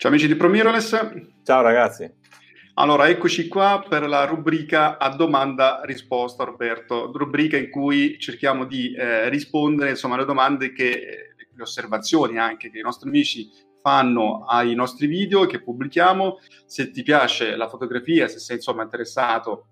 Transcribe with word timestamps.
Ciao 0.00 0.12
amici 0.12 0.28
di 0.28 0.36
ProMirrorless. 0.36 1.42
Ciao 1.42 1.60
ragazzi. 1.60 2.08
Allora, 2.74 3.08
eccoci 3.08 3.48
qua 3.48 3.84
per 3.88 4.08
la 4.08 4.26
rubrica 4.26 4.96
a 4.96 5.08
domanda-risposta, 5.08 6.44
Roberto, 6.44 7.10
rubrica 7.12 7.56
in 7.56 7.68
cui 7.68 8.16
cerchiamo 8.20 8.64
di 8.64 8.94
eh, 8.94 9.28
rispondere 9.28 9.90
insomma, 9.90 10.14
alle 10.14 10.24
domande 10.24 10.72
che, 10.72 11.34
le 11.52 11.62
osservazioni 11.62 12.38
anche 12.38 12.70
che 12.70 12.78
i 12.78 12.82
nostri 12.82 13.08
amici 13.08 13.50
fanno 13.82 14.44
ai 14.44 14.72
nostri 14.76 15.08
video 15.08 15.46
che 15.46 15.60
pubblichiamo. 15.64 16.38
Se 16.64 16.92
ti 16.92 17.02
piace 17.02 17.56
la 17.56 17.68
fotografia, 17.68 18.28
se 18.28 18.38
sei 18.38 18.58
insomma 18.58 18.84
interessato 18.84 19.66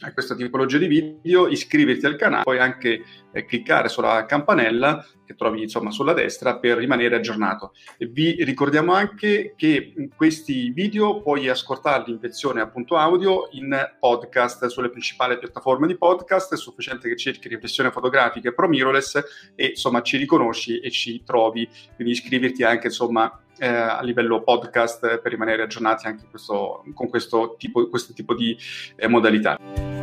a 0.00 0.12
questa 0.12 0.34
tipologia 0.34 0.78
di 0.78 0.86
video, 0.86 1.48
iscriverti 1.48 2.04
al 2.06 2.16
canale, 2.16 2.42
puoi 2.42 2.58
anche 2.58 3.02
eh, 3.32 3.44
cliccare 3.44 3.88
sulla 3.88 4.24
campanella 4.26 5.06
che 5.24 5.34
trovi 5.34 5.62
insomma 5.62 5.90
sulla 5.90 6.12
destra 6.12 6.58
per 6.58 6.76
rimanere 6.76 7.16
aggiornato. 7.16 7.72
E 7.96 8.06
vi 8.06 8.44
ricordiamo 8.44 8.92
anche 8.92 9.54
che 9.56 9.94
questi 10.16 10.70
video 10.70 11.22
puoi 11.22 11.48
ascoltarli 11.48 12.12
in 12.12 12.18
versione 12.18 12.60
appunto 12.60 12.96
audio 12.96 13.48
in 13.52 13.74
podcast 13.98 14.66
sulle 14.66 14.90
principali 14.90 15.38
piattaforme 15.38 15.86
di 15.86 15.96
podcast, 15.96 16.54
è 16.54 16.56
sufficiente 16.56 17.08
che 17.08 17.16
cerchi 17.16 17.48
riflessione 17.48 17.90
fotografica 17.90 18.52
pro 18.52 18.68
mirrorless 18.68 19.22
e 19.54 19.66
insomma 19.66 20.02
ci 20.02 20.16
riconosci 20.16 20.80
e 20.80 20.90
ci 20.90 21.22
trovi, 21.24 21.68
quindi 21.94 22.12
iscriverti 22.12 22.62
anche 22.62 22.88
insomma 22.88 23.38
eh, 23.58 23.66
a 23.66 24.02
livello 24.02 24.42
podcast 24.42 25.18
per 25.18 25.30
rimanere 25.30 25.62
aggiornati 25.62 26.06
anche 26.06 26.26
questo, 26.28 26.84
con 26.92 27.08
questo 27.08 27.54
tipo, 27.58 27.88
questo 27.88 28.12
tipo 28.12 28.34
di 28.34 28.56
eh, 28.96 29.08
modalità. 29.08 29.93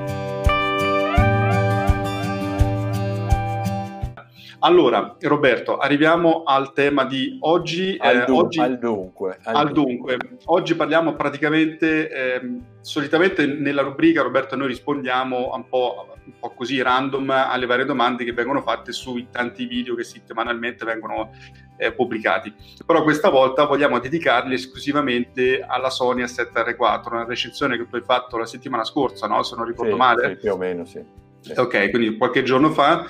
Allora, 4.64 5.16
Roberto, 5.22 5.78
arriviamo 5.78 6.44
al 6.44 6.74
tema 6.74 7.06
di 7.06 7.38
oggi. 7.42 7.96
Al, 8.00 8.26
eh, 8.28 8.32
oggi, 8.32 8.60
al 8.60 8.78
dunque. 8.78 9.40
Al, 9.44 9.56
al 9.56 9.72
dunque. 9.72 10.18
dunque. 10.18 10.38
Oggi 10.46 10.76
parliamo 10.76 11.16
praticamente, 11.16 12.10
eh, 12.10 12.58
solitamente 12.82 13.48
nella 13.48 13.82
rubrica, 13.82 14.22
Roberto, 14.22 14.56
noi 14.56 14.68
rispondiamo 14.68 15.52
un 15.56 15.68
po', 15.68 16.16
un 16.26 16.34
po', 16.40 16.52
così 16.52 16.80
random 16.80 17.32
alle 17.32 17.66
varie 17.66 17.86
domande 17.86 18.24
che 18.24 18.34
vengono 18.34 18.62
fatte 18.62 18.92
sui 18.92 19.30
tanti 19.32 19.66
video 19.66 19.96
che 19.96 20.04
settimanalmente 20.04 20.86
vengono 20.86 21.32
eh, 21.78 21.92
pubblicati. 21.92 22.54
Però 22.86 23.02
questa 23.02 23.30
volta 23.30 23.66
vogliamo 23.66 23.98
dedicarli 23.98 24.54
esclusivamente 24.54 25.66
alla 25.68 25.90
Sony 25.90 26.22
A7R4, 26.22 27.08
una 27.12 27.26
recensione 27.26 27.78
che 27.78 27.88
tu 27.88 27.96
hai 27.96 28.04
fatto 28.06 28.38
la 28.38 28.46
settimana 28.46 28.84
scorsa, 28.84 29.26
no? 29.26 29.42
se 29.42 29.56
non 29.56 29.66
ricordo 29.66 29.94
sì, 29.94 29.98
male. 29.98 30.30
Sì, 30.30 30.36
più 30.36 30.52
o 30.52 30.58
meno, 30.58 30.86
sì. 30.86 31.04
Sì. 31.42 31.54
Ok, 31.58 31.90
quindi 31.90 32.18
qualche 32.18 32.44
giorno 32.44 32.70
fa 32.70 33.04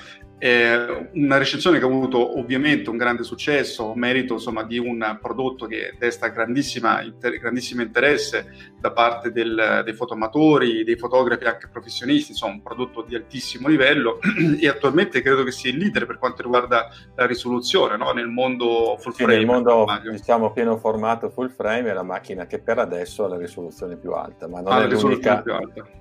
eh, 0.44 1.08
una 1.12 1.38
recensione 1.38 1.78
che 1.78 1.84
ha 1.84 1.88
avuto 1.88 2.36
ovviamente 2.36 2.90
un 2.90 2.96
grande 2.96 3.22
successo, 3.22 3.94
merito 3.94 4.32
insomma, 4.32 4.64
di 4.64 4.76
un 4.76 5.18
prodotto 5.22 5.66
che 5.66 5.94
desta 5.96 6.26
inter- 6.26 7.38
grandissimo 7.38 7.80
interesse 7.80 8.72
da 8.76 8.90
parte 8.90 9.30
del, 9.30 9.82
dei 9.84 9.94
fotoamatori, 9.94 10.82
dei 10.82 10.96
fotografi 10.96 11.44
anche 11.44 11.68
professionisti, 11.68 12.32
insomma 12.32 12.54
un 12.54 12.62
prodotto 12.62 13.02
di 13.02 13.14
altissimo 13.14 13.68
livello 13.68 14.18
e 14.60 14.66
attualmente 14.66 15.22
credo 15.22 15.44
che 15.44 15.52
sia 15.52 15.70
il 15.70 15.76
leader 15.76 16.06
per 16.06 16.18
quanto 16.18 16.42
riguarda 16.42 16.88
la 17.14 17.24
risoluzione 17.24 17.96
no? 17.96 18.10
nel 18.10 18.26
mondo 18.26 18.96
full 18.98 19.12
frame. 19.12 19.32
Sì, 19.34 19.38
nel 19.38 19.46
mondo 19.46 19.86
diciamo 20.10 20.50
pieno 20.50 20.76
formato 20.76 21.30
full 21.30 21.50
frame 21.50 21.90
è 21.90 21.92
la 21.92 22.02
macchina 22.02 22.46
che 22.46 22.58
per 22.58 22.80
adesso 22.80 23.24
ha 23.24 23.28
la 23.28 23.38
risoluzione 23.38 23.96
più 23.96 24.10
alta, 24.10 24.48
ma 24.48 24.60
non, 24.60 24.72
ah, 24.72 24.82
è, 24.82 24.88
l'unica, 24.88 25.44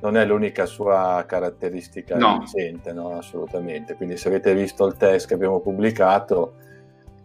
non 0.01 0.17
è, 0.17 0.25
l'unica, 0.25 0.65
sua 0.65 1.23
caratteristica 1.27 2.17
no. 2.17 2.39
vincente, 2.39 2.91
no? 2.91 3.15
assolutamente. 3.19 3.93
Quindi 3.95 4.17
se 4.17 4.29
avete 4.31 4.53
visto 4.53 4.85
il 4.85 4.95
test 4.95 5.27
che 5.27 5.33
abbiamo 5.33 5.59
pubblicato, 5.59 6.55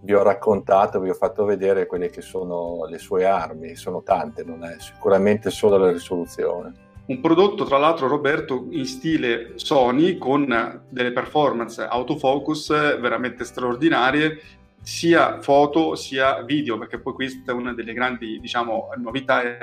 vi 0.02 0.14
ho 0.14 0.22
raccontato, 0.22 1.00
vi 1.00 1.10
ho 1.10 1.14
fatto 1.14 1.44
vedere 1.44 1.86
quelle 1.86 2.10
che 2.10 2.20
sono 2.20 2.86
le 2.88 2.98
sue 2.98 3.24
armi, 3.24 3.74
sono 3.74 4.02
tante, 4.02 4.44
non 4.44 4.64
è 4.64 4.76
sicuramente 4.78 5.50
solo 5.50 5.78
la 5.78 5.90
risoluzione. 5.90 6.84
Un 7.06 7.20
prodotto, 7.20 7.64
tra 7.64 7.78
l'altro, 7.78 8.08
Roberto, 8.08 8.66
in 8.70 8.84
stile 8.84 9.52
Sony, 9.56 10.18
con 10.18 10.82
delle 10.88 11.12
performance 11.12 11.82
autofocus 11.82 12.68
veramente 12.98 13.44
straordinarie, 13.44 14.40
sia 14.82 15.40
foto 15.40 15.94
sia 15.94 16.42
video, 16.42 16.78
perché 16.78 17.00
poi 17.00 17.12
questa 17.12 17.52
è 17.52 17.54
una 17.54 17.74
delle 17.74 17.92
grandi 17.92 18.38
diciamo, 18.40 18.90
novità, 18.96 19.42
il 19.42 19.58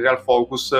real 0.00 0.20
focus 0.20 0.72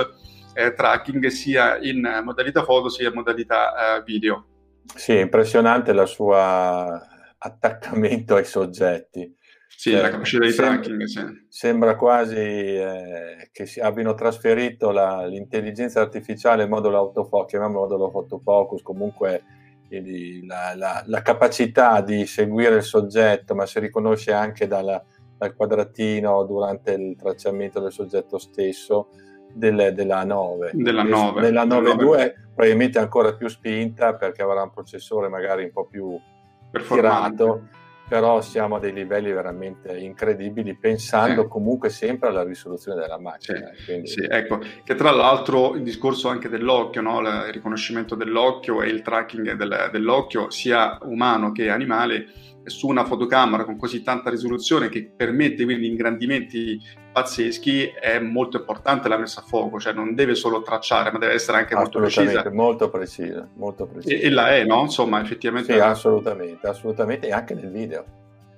eh, 0.53 0.73
tracking 0.73 1.27
sia 1.27 1.77
in 1.79 2.21
modalità 2.23 2.63
foto 2.63 2.89
sia 2.89 3.09
in 3.09 3.13
modalità 3.13 3.97
eh, 3.97 4.03
video. 4.03 4.45
Sì, 4.93 5.13
è 5.13 5.21
impressionante 5.21 5.93
la 5.93 6.05
sua 6.05 7.01
attaccamento 7.37 8.35
ai 8.35 8.45
soggetti. 8.45 9.33
Sì, 9.67 9.91
cioè, 9.91 10.01
la 10.01 10.09
capacità 10.09 10.45
di 10.45 10.51
sembra, 10.51 10.73
tracking, 10.73 11.03
sì. 11.03 11.45
Sembra 11.49 11.95
quasi 11.95 12.35
eh, 12.37 13.49
che 13.51 13.65
si 13.65 13.79
abbiano 13.79 14.13
trasferito 14.13 14.91
la, 14.91 15.25
l'intelligenza 15.25 16.01
artificiale 16.01 16.63
in 16.63 16.69
modulo 16.69 16.97
autofocus, 16.97 17.49
chiamiamolo 17.49 17.81
modulo 17.81 18.11
autofocus, 18.13 18.81
comunque 18.81 19.43
il, 19.89 20.45
la, 20.45 20.73
la, 20.75 21.03
la, 21.05 21.21
capacità 21.21 22.01
di 22.01 22.25
seguire 22.25 22.77
il 22.77 22.83
soggetto, 22.83 23.53
ma 23.53 23.65
si 23.65 23.79
riconosce 23.79 24.31
anche 24.31 24.65
dalla, 24.65 25.03
dal 25.37 25.53
quadratino 25.53 26.43
durante 26.45 26.93
il 26.93 27.15
tracciamento 27.17 27.79
del 27.79 27.91
soggetto 27.91 28.37
stesso 28.37 29.09
del, 29.55 29.93
della 29.93 30.23
9. 30.23 30.71
Della 30.73 31.03
9. 31.03 31.41
Nella 31.41 31.65
9.2 31.65 32.33
probabilmente 32.53 32.99
ancora 32.99 33.33
più 33.33 33.47
spinta 33.47 34.15
perché 34.15 34.41
avrà 34.41 34.61
un 34.61 34.71
processore 34.71 35.27
magari 35.27 35.63
un 35.63 35.71
po' 35.71 35.85
più 35.85 36.19
tirato, 36.87 37.67
però 38.07 38.41
siamo 38.41 38.75
a 38.75 38.79
dei 38.79 38.93
livelli 38.93 39.31
veramente 39.31 39.97
incredibili 39.97 40.75
pensando 40.77 41.43
sì. 41.43 41.47
comunque 41.47 41.89
sempre 41.89 42.29
alla 42.29 42.43
risoluzione 42.43 43.01
della 43.01 43.19
macchina. 43.19 43.71
Sì, 43.75 43.83
Quindi... 43.85 44.07
sì, 44.07 44.27
ecco, 44.29 44.59
che 44.83 44.95
tra 44.95 45.11
l'altro 45.11 45.75
il 45.75 45.83
discorso 45.83 46.27
anche 46.27 46.49
dell'occhio, 46.49 47.01
no? 47.01 47.19
il 47.21 47.51
riconoscimento 47.51 48.15
dell'occhio 48.15 48.81
e 48.81 48.89
il 48.89 49.01
tracking 49.01 49.53
del, 49.53 49.89
dell'occhio 49.91 50.49
sia 50.49 50.97
umano 51.03 51.51
che 51.51 51.69
animale 51.69 52.27
su 52.65 52.87
una 52.87 53.05
fotocamera 53.05 53.63
con 53.63 53.77
così 53.77 54.01
tanta 54.01 54.29
risoluzione 54.29 54.89
che 54.89 55.09
permette 55.15 55.63
quindi 55.63 55.87
ingrandimenti 55.87 56.81
pazzeschi 57.15 57.93
è 57.97 58.19
molto 58.19 58.57
importante 58.57 59.07
la 59.07 59.17
messa 59.17 59.39
a 59.39 59.43
fuoco, 59.43 59.79
cioè 59.79 59.93
non 59.93 60.15
deve 60.15 60.35
solo 60.35 60.61
tracciare, 60.61 61.11
ma 61.11 61.17
deve 61.17 61.33
essere 61.33 61.59
anche 61.59 61.73
molto 61.73 61.99
precisa. 61.99 62.49
Molto 62.51 62.89
precisa, 62.89 63.47
molto 63.53 63.85
precisa. 63.85 64.13
E, 64.13 64.27
e, 64.27 64.29
la 64.29 64.53
è, 64.53 64.65
no? 64.65 64.81
Insomma, 64.81 65.21
effettivamente. 65.21 65.71
Sì, 65.71 65.79
assolutamente, 65.79 66.67
assolutamente, 66.67 67.27
e 67.27 67.31
anche 67.31 67.53
nel 67.53 67.71
video. 67.71 68.03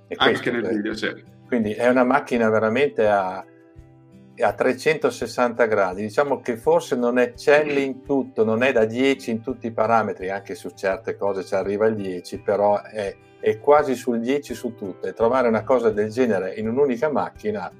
E 0.07 0.15
anche 0.17 0.49
nel 0.49 0.67
video, 0.67 0.95
sì. 0.95 1.23
Quindi 1.45 1.73
è 1.73 1.87
una 1.87 2.03
macchina 2.03 2.49
veramente 2.49 3.07
a, 3.07 3.37
a 3.37 4.53
360 4.53 5.65
gradi. 5.65 6.01
Diciamo 6.01 6.39
che 6.41 6.57
forse 6.57 6.95
non 6.95 7.19
eccelle 7.19 7.81
in 7.81 8.01
tutto, 8.01 8.43
non 8.43 8.63
è 8.63 8.71
da 8.71 8.85
10 8.85 9.29
in 9.29 9.41
tutti 9.41 9.67
i 9.67 9.71
parametri, 9.71 10.31
anche 10.31 10.55
su 10.55 10.71
certe 10.71 11.15
cose 11.15 11.45
ci 11.45 11.53
arriva 11.53 11.85
il 11.85 11.95
10, 11.95 12.39
però 12.39 12.81
è 12.81 13.15
è 13.49 13.59
quasi 13.59 13.95
sul 13.95 14.19
10 14.19 14.53
su 14.53 14.75
tutte. 14.75 15.13
Trovare 15.13 15.47
una 15.47 15.63
cosa 15.63 15.89
del 15.89 16.09
genere 16.09 16.53
in 16.55 16.67
un'unica 16.67 17.09
macchina 17.09 17.71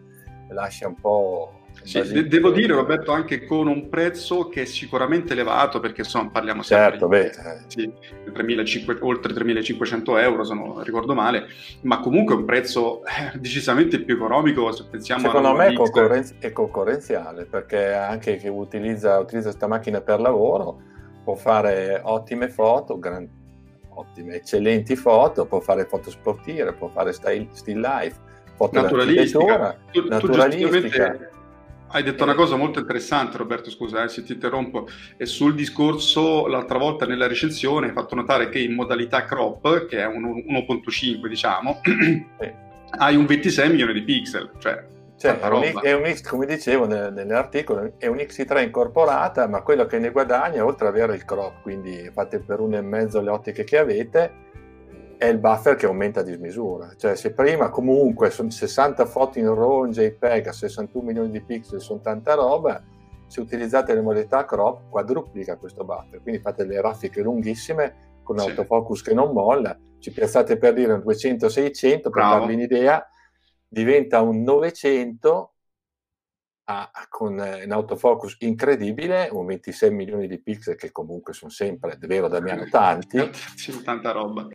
lascia 0.50 0.88
un 0.88 0.96
po'... 0.96 1.52
Sì, 1.84 2.02
de- 2.02 2.28
devo 2.28 2.52
dire 2.52 2.74
Roberto 2.74 3.12
anche 3.12 3.46
con 3.46 3.68
un 3.68 3.88
prezzo 3.88 4.48
che 4.48 4.64
è 4.64 4.66
sicuramente 4.66 5.34
elevato 5.34 5.80
perché 5.80 6.02
insomma 6.02 6.30
parliamo 6.32 6.64
sempre 6.64 6.98
certo, 6.98 7.08
di, 7.08 7.18
beh, 7.18 7.32
sì, 7.68 7.94
3.500, 8.32 8.98
oltre 9.02 9.34
3.500 9.34 10.20
euro 10.20 10.44
se 10.44 10.56
non 10.56 10.82
ricordo 10.84 11.14
male 11.14 11.46
ma 11.82 12.00
comunque 12.00 12.34
un 12.34 12.46
prezzo 12.46 13.04
eh, 13.06 13.38
decisamente 13.38 14.02
più 14.02 14.16
economico 14.16 14.72
se 14.72 14.86
pensiamo 14.90 15.22
secondo 15.22 15.54
me 15.54 15.68
è, 15.68 15.74
concorrenz- 15.74 16.40
è, 16.40 16.52
concorrenziale 16.52 17.46
perché 17.46 17.94
anche 17.94 18.38
chi 18.38 18.48
utilizza, 18.48 19.20
utilizza 19.20 19.50
questa 19.50 19.68
macchina 19.68 20.02
per 20.02 20.20
lavoro 20.20 20.82
può 21.24 21.36
fare 21.36 22.02
ottime 22.04 22.50
foto 22.50 22.98
gran- 22.98 23.30
ottime, 24.00 24.36
eccellenti 24.36 24.96
foto, 24.96 25.46
può 25.46 25.60
fare 25.60 25.86
foto 25.86 26.10
sportive, 26.10 26.74
può 26.74 26.90
fare 26.90 27.14
style, 27.14 27.48
still 27.52 27.80
life, 27.80 28.16
foto 28.56 28.82
naturalistica. 28.82 29.78
Tu, 29.92 30.08
naturalistica. 30.08 31.30
hai 31.90 32.04
detto 32.04 32.24
una 32.24 32.36
cosa 32.36 32.56
molto 32.56 32.80
interessante, 32.80 33.38
Roberto. 33.38 33.70
Scusa 33.70 34.04
eh, 34.04 34.10
se 34.10 34.24
ti 34.24 34.34
interrompo. 34.34 34.88
E 35.18 35.26
sul 35.26 35.56
discorso, 35.56 36.48
l'altra 36.48 36.78
volta 36.78 37.06
nella 37.06 37.28
recensione, 37.28 37.88
hai 37.88 37.94
fatto 37.94 38.16
notare 38.16 38.50
che 38.50 38.60
in 38.60 38.74
modalità 38.74 39.24
crop, 39.26 39.86
che 39.86 40.00
è 40.00 40.06
un 40.06 40.24
1.5, 40.24 41.28
diciamo, 41.28 41.82
hai 43.00 43.16
un 43.16 43.26
26 43.26 43.70
milioni 43.70 43.94
di 43.94 44.04
pixel, 44.04 44.52
cioè 44.60 44.96
cioè, 45.18 45.40
è 45.40 45.48
un, 45.48 45.80
è 45.82 45.94
un, 45.94 46.06
X, 46.06 46.22
come 46.22 46.46
dicevo 46.46 46.86
nell'articolo, 46.86 47.94
è 47.98 48.06
un 48.06 48.18
X3 48.18 48.62
incorporata, 48.62 49.48
ma 49.48 49.64
quello 49.64 49.88
che 49.88 49.98
ne 49.98 50.12
guadagna, 50.12 50.64
oltre 50.64 50.88
ad 50.88 50.94
avere 50.94 51.16
il 51.16 51.26
crop, 51.26 51.64
quindi 51.64 52.08
fate 52.14 52.40
per 52.40 52.60
uno 52.60 52.78
e 52.78 52.82
mezzo 52.82 53.20
le 53.20 53.32
ottiche 53.32 53.64
che 53.64 53.80
avete, 53.80 54.46
è 55.18 55.26
il 55.26 55.40
buffer 55.40 55.76
che 55.76 55.88
aumenta 55.88 56.20
a 56.20 56.24
dismisura. 56.24 56.94
Cioè, 56.96 57.16
se 57.16 57.34
prima 57.34 57.70
comunque 57.70 58.30
sono 58.30 58.52
60 58.52 59.08
foto 59.08 59.40
in 59.40 59.48
RAW 59.48 59.86
in 59.86 59.92
JPEG 59.92 60.50
a 60.50 60.52
61 60.52 61.04
milioni 61.04 61.32
di 61.32 61.42
pixel, 61.42 61.82
sono 61.82 62.00
tanta 62.00 62.36
roba, 62.36 62.80
se 63.26 63.42
utilizzate 63.42 63.96
le 63.96 64.02
modalità 64.02 64.46
crop, 64.46 64.88
quadruplica 64.88 65.58
questo 65.58 65.84
buffer. 65.84 66.22
Quindi 66.22 66.40
fate 66.42 66.64
le 66.64 66.80
raffiche 66.80 67.24
lunghissime 67.24 68.20
con 68.22 68.36
un 68.36 68.44
sì. 68.44 68.50
autofocus 68.50 69.02
che 69.02 69.16
non 69.16 69.32
molla, 69.32 69.76
ci 69.98 70.12
piazzate 70.12 70.58
per 70.58 70.74
dire 70.74 70.94
un 70.94 71.00
200-600 71.04 72.02
per 72.02 72.12
Bravo. 72.12 72.38
darvi 72.38 72.54
un'idea 72.54 73.10
diventa 73.68 74.22
un 74.22 74.44
900 74.44 75.54
a, 76.70 76.92
con 77.10 77.40
eh, 77.40 77.64
un 77.64 77.72
autofocus 77.72 78.38
incredibile, 78.40 79.30
un 79.32 79.46
26 79.46 79.92
milioni 79.92 80.28
di 80.28 80.42
pixel 80.42 80.76
che 80.76 80.92
comunque 80.92 81.34
sono 81.34 81.52
sempre, 81.52 81.98
è 82.00 82.08
vero 82.08 82.28
Damiano, 82.28 82.68
tanti. 82.70 83.30
Sì, 83.56 83.82
tanta 83.84 84.12
roba. 84.12 84.48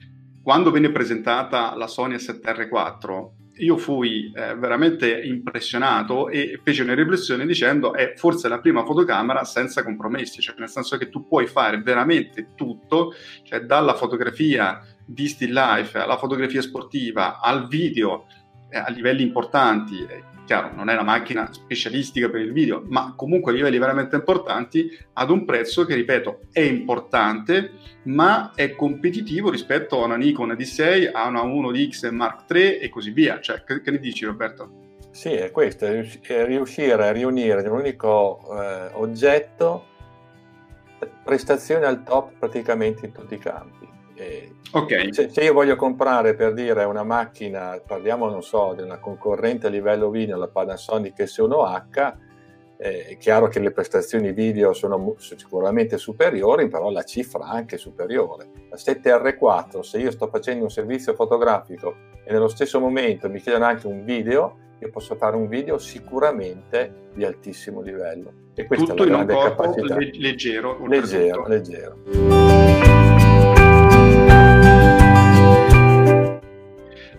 Quando 0.43 0.70
venne 0.70 0.91
presentata 0.91 1.75
la 1.76 1.87
Sony 1.87 2.17
A7R4, 2.17 3.41
io 3.56 3.76
fui 3.76 4.32
eh, 4.35 4.55
veramente 4.56 5.23
impressionato 5.23 6.29
e 6.29 6.59
feci 6.62 6.81
una 6.81 6.94
riflessione 6.94 7.47
dicendo 7.47 7.93
è 7.94 8.14
forse 8.17 8.49
la 8.49 8.61
prima 8.61 8.85
fotocamera 8.85 9.44
senza 9.44 9.85
compromessi, 9.85 10.41
cioè 10.41 10.55
nel 10.59 10.69
senso 10.69 10.97
che 10.97 11.09
tu 11.11 11.26
puoi 11.26 11.47
fare 11.47 11.81
veramente 11.81 12.55
tutto, 12.55 13.12
cioè 13.44 13.61
dalla 13.61 13.94
fotografia 13.94 14.81
di 15.05 15.29
still 15.29 15.53
life 15.53 15.99
alla 15.99 16.17
fotografia 16.17 16.62
sportiva 16.62 17.41
al 17.41 17.67
video 17.67 18.26
eh, 18.26 18.41
a 18.72 18.90
livelli 18.90 19.22
importanti, 19.22 20.06
chiaro, 20.44 20.74
non 20.74 20.88
è 20.88 20.92
una 20.92 21.02
macchina 21.02 21.48
specialistica 21.52 22.28
per 22.28 22.40
il 22.40 22.52
video, 22.52 22.82
ma 22.86 23.14
comunque 23.16 23.52
a 23.52 23.54
livelli 23.54 23.78
veramente 23.78 24.16
importanti, 24.16 24.90
ad 25.14 25.30
un 25.30 25.44
prezzo 25.44 25.84
che, 25.84 25.94
ripeto, 25.94 26.40
è 26.52 26.60
importante, 26.60 27.72
ma 28.04 28.52
è 28.54 28.74
competitivo 28.74 29.50
rispetto 29.50 30.02
a 30.02 30.06
una 30.06 30.16
Nikon 30.16 30.50
D6, 30.50 31.10
a 31.12 31.26
una 31.28 31.42
1DX 31.42 32.10
Mark 32.10 32.50
III 32.50 32.78
e 32.78 32.88
così 32.88 33.10
via. 33.10 33.40
Cioè, 33.40 33.64
che, 33.64 33.80
che 33.80 33.90
ne 33.90 33.98
dici 33.98 34.24
Roberto? 34.24 34.80
Sì, 35.10 35.30
è 35.32 35.50
questo, 35.50 35.84
è 35.84 36.46
riuscire 36.46 36.92
a 36.94 37.12
riunire 37.12 37.60
in 37.60 37.68
un 37.68 37.80
unico 37.80 38.40
eh, 38.58 38.90
oggetto 38.94 39.86
prestazioni 41.22 41.84
al 41.84 42.02
top 42.02 42.32
praticamente 42.38 43.06
in 43.06 43.12
tutti 43.12 43.34
i 43.34 43.38
campi. 43.38 43.88
E 44.22 44.54
okay. 44.70 45.12
se, 45.12 45.28
se, 45.30 45.42
io 45.42 45.52
voglio 45.52 45.74
comprare 45.74 46.34
per 46.34 46.52
dire 46.52 46.84
una 46.84 47.02
macchina, 47.02 47.80
parliamo 47.84 48.28
non 48.28 48.42
so, 48.42 48.72
di 48.76 48.82
una 48.82 48.98
concorrente 48.98 49.66
a 49.66 49.70
livello 49.70 50.10
video, 50.10 50.38
la 50.38 50.48
Panasonic 50.48 51.20
S1H, 51.20 52.14
eh, 52.78 53.06
è 53.06 53.16
chiaro 53.16 53.48
che 53.48 53.58
le 53.58 53.72
prestazioni 53.72 54.32
video 54.32 54.72
sono 54.72 55.14
sicuramente 55.19 55.98
superiori, 55.98 56.69
però 56.69 56.90
la 56.90 57.02
cifra 57.02 57.46
anche 57.46 57.76
superiore. 57.76 58.48
La 58.70 58.76
7R4, 58.76 59.80
se 59.80 59.98
io 59.98 60.10
sto 60.10 60.28
facendo 60.28 60.64
un 60.64 60.70
servizio 60.70 61.14
fotografico 61.14 61.94
e 62.25 62.32
nello 62.32 62.48
stesso 62.48 62.80
momento 62.80 63.28
mi 63.28 63.40
chiedono 63.40 63.66
anche 63.66 63.86
un 63.86 64.04
video, 64.04 64.58
io 64.78 64.90
posso 64.90 65.14
fare 65.14 65.36
un 65.36 65.46
video 65.46 65.78
sicuramente 65.78 67.10
di 67.14 67.25
altissimo 67.25 67.80
livello. 67.80 68.32
E 68.54 68.66
questa 68.66 68.86
Tutto 68.86 69.04
è 69.04 69.06
la 69.06 69.25
grande 69.25 69.34
capacità. 69.34 69.96
Leggero, 69.96 70.86
leggero, 70.86 71.46
leggero. 71.46 72.51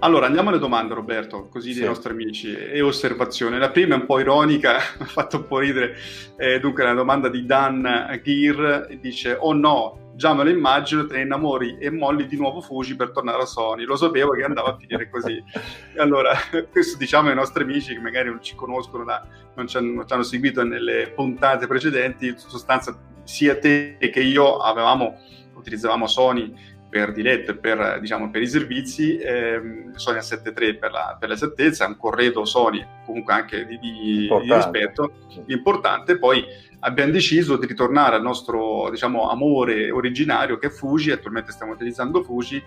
Allora, 0.03 0.25
andiamo 0.25 0.50
alle 0.50 0.59
domande, 0.59 0.94
Roberto, 0.94 1.47
così 1.47 1.71
sì. 1.71 1.79
dei 1.79 1.88
nostri 1.88 2.11
amici, 2.11 2.53
e 2.53 2.81
osservazioni. 2.81 3.57
La 3.57 3.69
prima 3.69 3.95
è 3.95 4.00
un 4.00 4.05
po' 4.05 4.19
ironica, 4.19 4.73
mi 5.00 5.05
ha 5.05 5.05
fatto 5.05 5.38
un 5.38 5.47
po' 5.47 5.59
ridere. 5.59 5.95
Eh, 6.35 6.59
dunque, 6.59 6.83
la 6.83 6.94
domanda 6.94 7.29
di 7.29 7.45
Dan 7.45 8.19
Gear 8.21 8.89
dice: 9.00 9.38
Oh 9.39 9.53
no, 9.53 10.11
già 10.15 10.33
me 10.33 10.44
lo 10.44 10.50
immagino, 10.50 11.05
te 11.05 11.15
ne 11.15 11.21
innamori 11.21 11.77
e 11.79 11.89
molli 11.89 12.27
di 12.27 12.35
nuovo 12.35 12.59
Fuji 12.59 12.97
per 12.97 13.11
tornare 13.11 13.44
a 13.44 13.45
Sony. 13.45 13.85
Lo 13.85 13.95
sapevo 13.95 14.31
che 14.31 14.44
andava 14.44 14.71
a 14.71 14.77
finire 14.77 15.09
così. 15.09 15.41
allora, 15.95 16.33
questo 16.69 16.97
diciamo 16.97 17.29
ai 17.29 17.35
nostri 17.35 17.63
amici 17.63 17.94
che 17.94 18.01
magari 18.01 18.27
non 18.27 18.44
ci 18.44 18.56
conoscono, 18.56 19.06
da, 19.06 19.25
non, 19.56 19.67
ci 19.67 19.77
hanno, 19.77 19.94
non 19.94 20.06
ci 20.06 20.13
hanno 20.13 20.23
seguito 20.23 20.65
nelle 20.65 21.13
puntate 21.15 21.65
precedenti, 21.65 22.27
in 22.27 22.38
sostanza 22.38 22.94
sia 23.23 23.57
te 23.57 23.95
che 23.99 24.19
io 24.19 24.57
avevamo, 24.57 25.17
utilizzavamo 25.56 26.07
Sony 26.07 26.72
per 26.94 27.12
diletto 27.12 27.50
e 27.50 27.56
per, 27.56 27.98
diciamo, 28.00 28.30
per 28.30 28.44
i 28.44 28.48
servizi, 28.48 29.18
ehm, 29.18 29.95
Sony 29.95 30.19
A7 30.19 30.78
per 30.78 30.92
la, 30.92 31.18
per 31.19 31.28
la 31.28 31.36
certezza, 31.36 31.88
un 31.88 31.98
corredo 31.98 32.45
Sony 32.45 32.86
comunque 33.04 33.34
anche 33.34 33.66
di, 33.66 33.80
di, 33.80 34.28
di 34.28 34.54
rispetto 34.54 35.12
importante, 35.48 36.19
poi 36.19 36.45
abbiamo 36.81 37.12
deciso 37.12 37.57
di 37.57 37.66
ritornare 37.66 38.16
al 38.16 38.22
nostro 38.22 38.92
diciamo, 38.92 39.28
amore 39.28 39.90
originario 39.90 40.60
che 40.60 40.68
è 40.68 40.69
Fuji, 40.69 41.10
attualmente 41.10 41.51
stiamo 41.51 41.72
utilizzando 41.72 42.22
Fuji, 42.22 42.63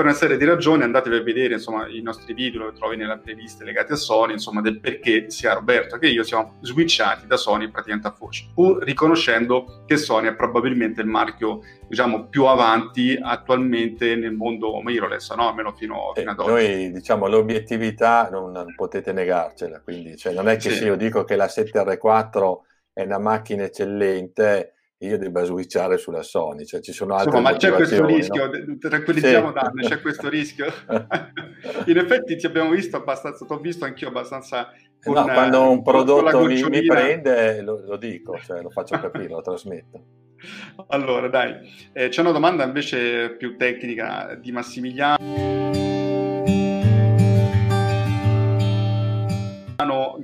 per 0.00 0.08
una 0.08 0.18
serie 0.18 0.38
di 0.38 0.46
ragioni 0.46 0.82
andatevi 0.82 1.16
a 1.16 1.22
vedere 1.22 1.54
insomma, 1.54 1.86
i 1.86 2.00
nostri 2.00 2.32
video, 2.32 2.64
lo 2.64 2.72
trovi 2.72 2.96
nella 2.96 3.18
playlist 3.18 3.60
legati 3.60 3.92
a 3.92 3.96
Sony, 3.96 4.32
insomma 4.32 4.62
del 4.62 4.80
perché 4.80 5.28
sia 5.28 5.52
Roberto 5.52 5.98
che 5.98 6.06
io 6.06 6.22
siamo 6.22 6.56
switchati 6.62 7.26
da 7.26 7.36
Sony 7.36 7.70
praticamente 7.70 8.08
a 8.08 8.12
Fuji, 8.12 8.50
pur 8.54 8.82
riconoscendo 8.82 9.84
che 9.84 9.98
Sony 9.98 10.28
è 10.28 10.34
probabilmente 10.34 11.02
il 11.02 11.06
marchio 11.06 11.60
diciamo, 11.86 12.28
più 12.28 12.46
avanti 12.46 13.18
attualmente 13.20 14.16
nel 14.16 14.32
mondo 14.32 14.80
mirrorless, 14.80 15.34
no? 15.34 15.48
almeno 15.48 15.74
fino, 15.74 16.12
fino 16.14 16.30
ad 16.30 16.38
oggi. 16.38 16.50
Noi 16.50 16.92
diciamo 16.92 17.26
l'obiettività 17.26 18.30
non, 18.30 18.52
non 18.52 18.74
potete 18.74 19.12
negarcela, 19.12 19.82
quindi 19.82 20.16
cioè, 20.16 20.32
non 20.32 20.48
è 20.48 20.54
che 20.54 20.70
sì. 20.70 20.76
se 20.76 20.84
io 20.86 20.96
dico 20.96 21.24
che 21.24 21.36
la 21.36 21.44
7R4 21.44 22.54
è 22.94 23.02
una 23.02 23.18
macchina 23.18 23.64
eccellente 23.64 24.76
io 25.02 25.16
debba 25.16 25.44
switchare 25.44 25.96
sulla 25.96 26.22
Sony, 26.22 26.66
cioè 26.66 26.80
ci 26.80 26.92
sono 26.92 27.14
altre 27.14 27.30
Insomma, 27.30 27.50
ma 27.52 27.56
c'è 27.56 27.72
questo 27.72 28.04
rischio, 28.04 28.46
no? 28.46 28.76
tranquillizziamo 28.78 29.48
sì. 29.48 29.54
Dan, 29.54 29.72
c'è 29.80 30.00
questo 30.00 30.28
rischio. 30.28 30.66
In 31.86 31.96
effetti 31.96 32.36
ti 32.36 32.44
abbiamo 32.44 32.70
visto 32.70 32.96
abbastanza, 32.96 33.46
ti 33.46 33.52
ho 33.52 33.58
visto 33.58 33.86
anch'io 33.86 34.08
abbastanza 34.08 34.68
con, 35.02 35.14
no, 35.14 35.24
quando 35.24 35.70
un 35.70 35.82
prodotto 35.82 36.44
mi, 36.44 36.62
mi, 36.64 36.84
prende 36.84 37.62
lo, 37.62 37.82
lo 37.82 37.96
dico, 37.96 38.38
cioè, 38.44 38.60
lo 38.60 38.68
faccio 38.70 38.98
capire, 38.98 39.28
lo 39.28 39.40
trasmetto. 39.40 40.04
Allora, 40.88 41.28
dai, 41.28 41.54
eh, 41.92 42.08
c'è 42.08 42.22
una 42.22 42.32
domanda 42.32 42.64
invece 42.64 43.36
più 43.36 43.56
tecnica 43.58 44.38
di 44.40 44.50
Massimiliano. 44.52 45.89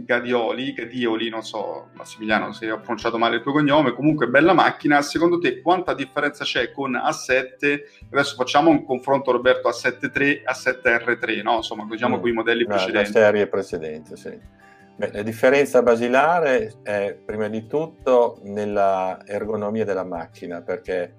Gadioli, 0.07 0.73
Gadioli, 0.73 1.29
non 1.29 1.43
so 1.43 1.89
Massimiliano 1.95 2.53
se 2.53 2.71
ho 2.71 2.79
pronunciato 2.79 3.19
male 3.19 3.37
il 3.37 3.43
tuo 3.43 3.53
cognome, 3.53 3.93
comunque 3.93 4.29
bella 4.29 4.55
macchina, 4.55 5.03
secondo 5.03 5.39
te 5.39 5.61
quanta 5.61 5.93
differenza 5.95 6.45
c'è 6.45 6.71
con 6.71 6.93
A7? 6.93 7.81
Adesso 8.13 8.37
facciamo 8.37 8.71
un 8.71 8.85
confronto 8.85 9.33
Roberto 9.33 9.69
A7 9.69 10.11
III, 10.17 10.43
A7 10.47 10.81
R3, 11.05 11.43
no? 11.43 11.57
insomma 11.57 11.85
diciamo 11.91 12.17
mm. 12.17 12.21
con 12.21 12.29
i 12.29 12.33
modelli 12.33 12.65
precedenti. 12.65 13.13
La 13.13 13.21
serie 13.21 13.47
precedente, 13.49 14.17
sì. 14.17 14.39
Beh, 14.99 15.11
la 15.13 15.23
differenza 15.23 15.83
basilare 15.83 16.77
è 16.83 17.19
prima 17.23 17.49
di 17.49 17.67
tutto 17.67 18.39
nella 18.45 19.19
ergonomia 19.27 19.85
della 19.85 20.05
macchina, 20.05 20.63
perché 20.63 21.15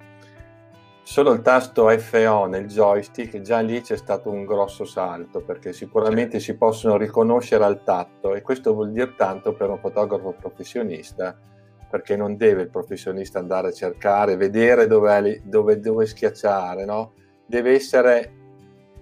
solo 1.09 1.31
il 1.31 1.41
tasto 1.41 1.87
FO 1.99 2.47
nel 2.47 2.67
joystick, 2.67 3.39
già 3.39 3.59
lì 3.59 3.79
c'è 3.79 3.95
stato 3.95 4.29
un 4.29 4.43
grosso 4.43 4.83
salto 4.83 5.39
perché 5.39 5.71
sicuramente 5.71 6.41
si 6.41 6.57
possono 6.57 6.97
riconoscere 6.97 7.63
al 7.63 7.81
tatto 7.81 8.35
e 8.35 8.41
questo 8.41 8.73
vuol 8.73 8.91
dire 8.91 9.15
tanto 9.15 9.53
per 9.53 9.69
un 9.69 9.79
fotografo 9.79 10.35
professionista 10.37 11.33
perché 11.89 12.17
non 12.17 12.35
deve 12.35 12.63
il 12.63 12.69
professionista 12.69 13.39
andare 13.39 13.69
a 13.69 13.71
cercare, 13.71 14.35
vedere 14.35 14.85
dove, 14.85 15.43
dove, 15.45 15.79
dove 15.79 16.05
schiacciare, 16.05 16.83
no? 16.83 17.13
deve 17.45 17.71
essere 17.71 18.33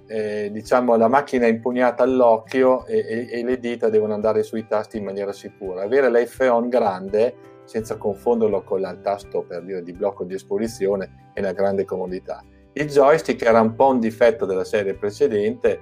eh, 0.05 0.49
diciamo 0.51 0.95
la 0.97 1.07
macchina 1.07 1.47
impugnata 1.47 2.03
all'occhio 2.03 2.85
e, 2.85 2.99
e, 2.99 3.27
e, 3.31 3.43
le 3.43 3.59
dita 3.59 3.89
devono 3.89 4.13
andare 4.13 4.43
sui 4.43 4.67
tasti 4.67 4.97
in 4.97 5.05
maniera 5.05 5.33
sicura. 5.33 5.81
Avere 5.81 6.11
l'iPhone 6.11 6.67
grande 6.67 7.54
senza 7.65 7.97
confonderlo 7.97 8.63
con 8.63 8.79
il 8.79 8.99
tasto 9.01 9.43
per 9.43 9.63
dire 9.63 9.83
di 9.83 9.91
blocco 9.91 10.23
di 10.23 10.33
esposizione 10.33 11.31
è 11.33 11.39
una 11.39 11.51
grande 11.51 11.85
comodità. 11.85 12.43
Il 12.73 12.87
joystick 12.87 13.41
era 13.41 13.61
un 13.61 13.75
po' 13.75 13.89
un 13.89 13.99
difetto 13.99 14.45
della 14.45 14.63
serie 14.63 14.95
precedente, 14.95 15.79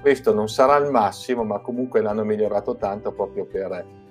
questo 0.00 0.34
non 0.34 0.48
sarà 0.48 0.76
il 0.76 0.90
massimo, 0.90 1.44
ma 1.44 1.60
comunque 1.60 2.02
l'hanno 2.02 2.24
migliorato 2.24 2.76
tanto 2.76 3.12
proprio 3.12 3.46
per, 3.46 4.02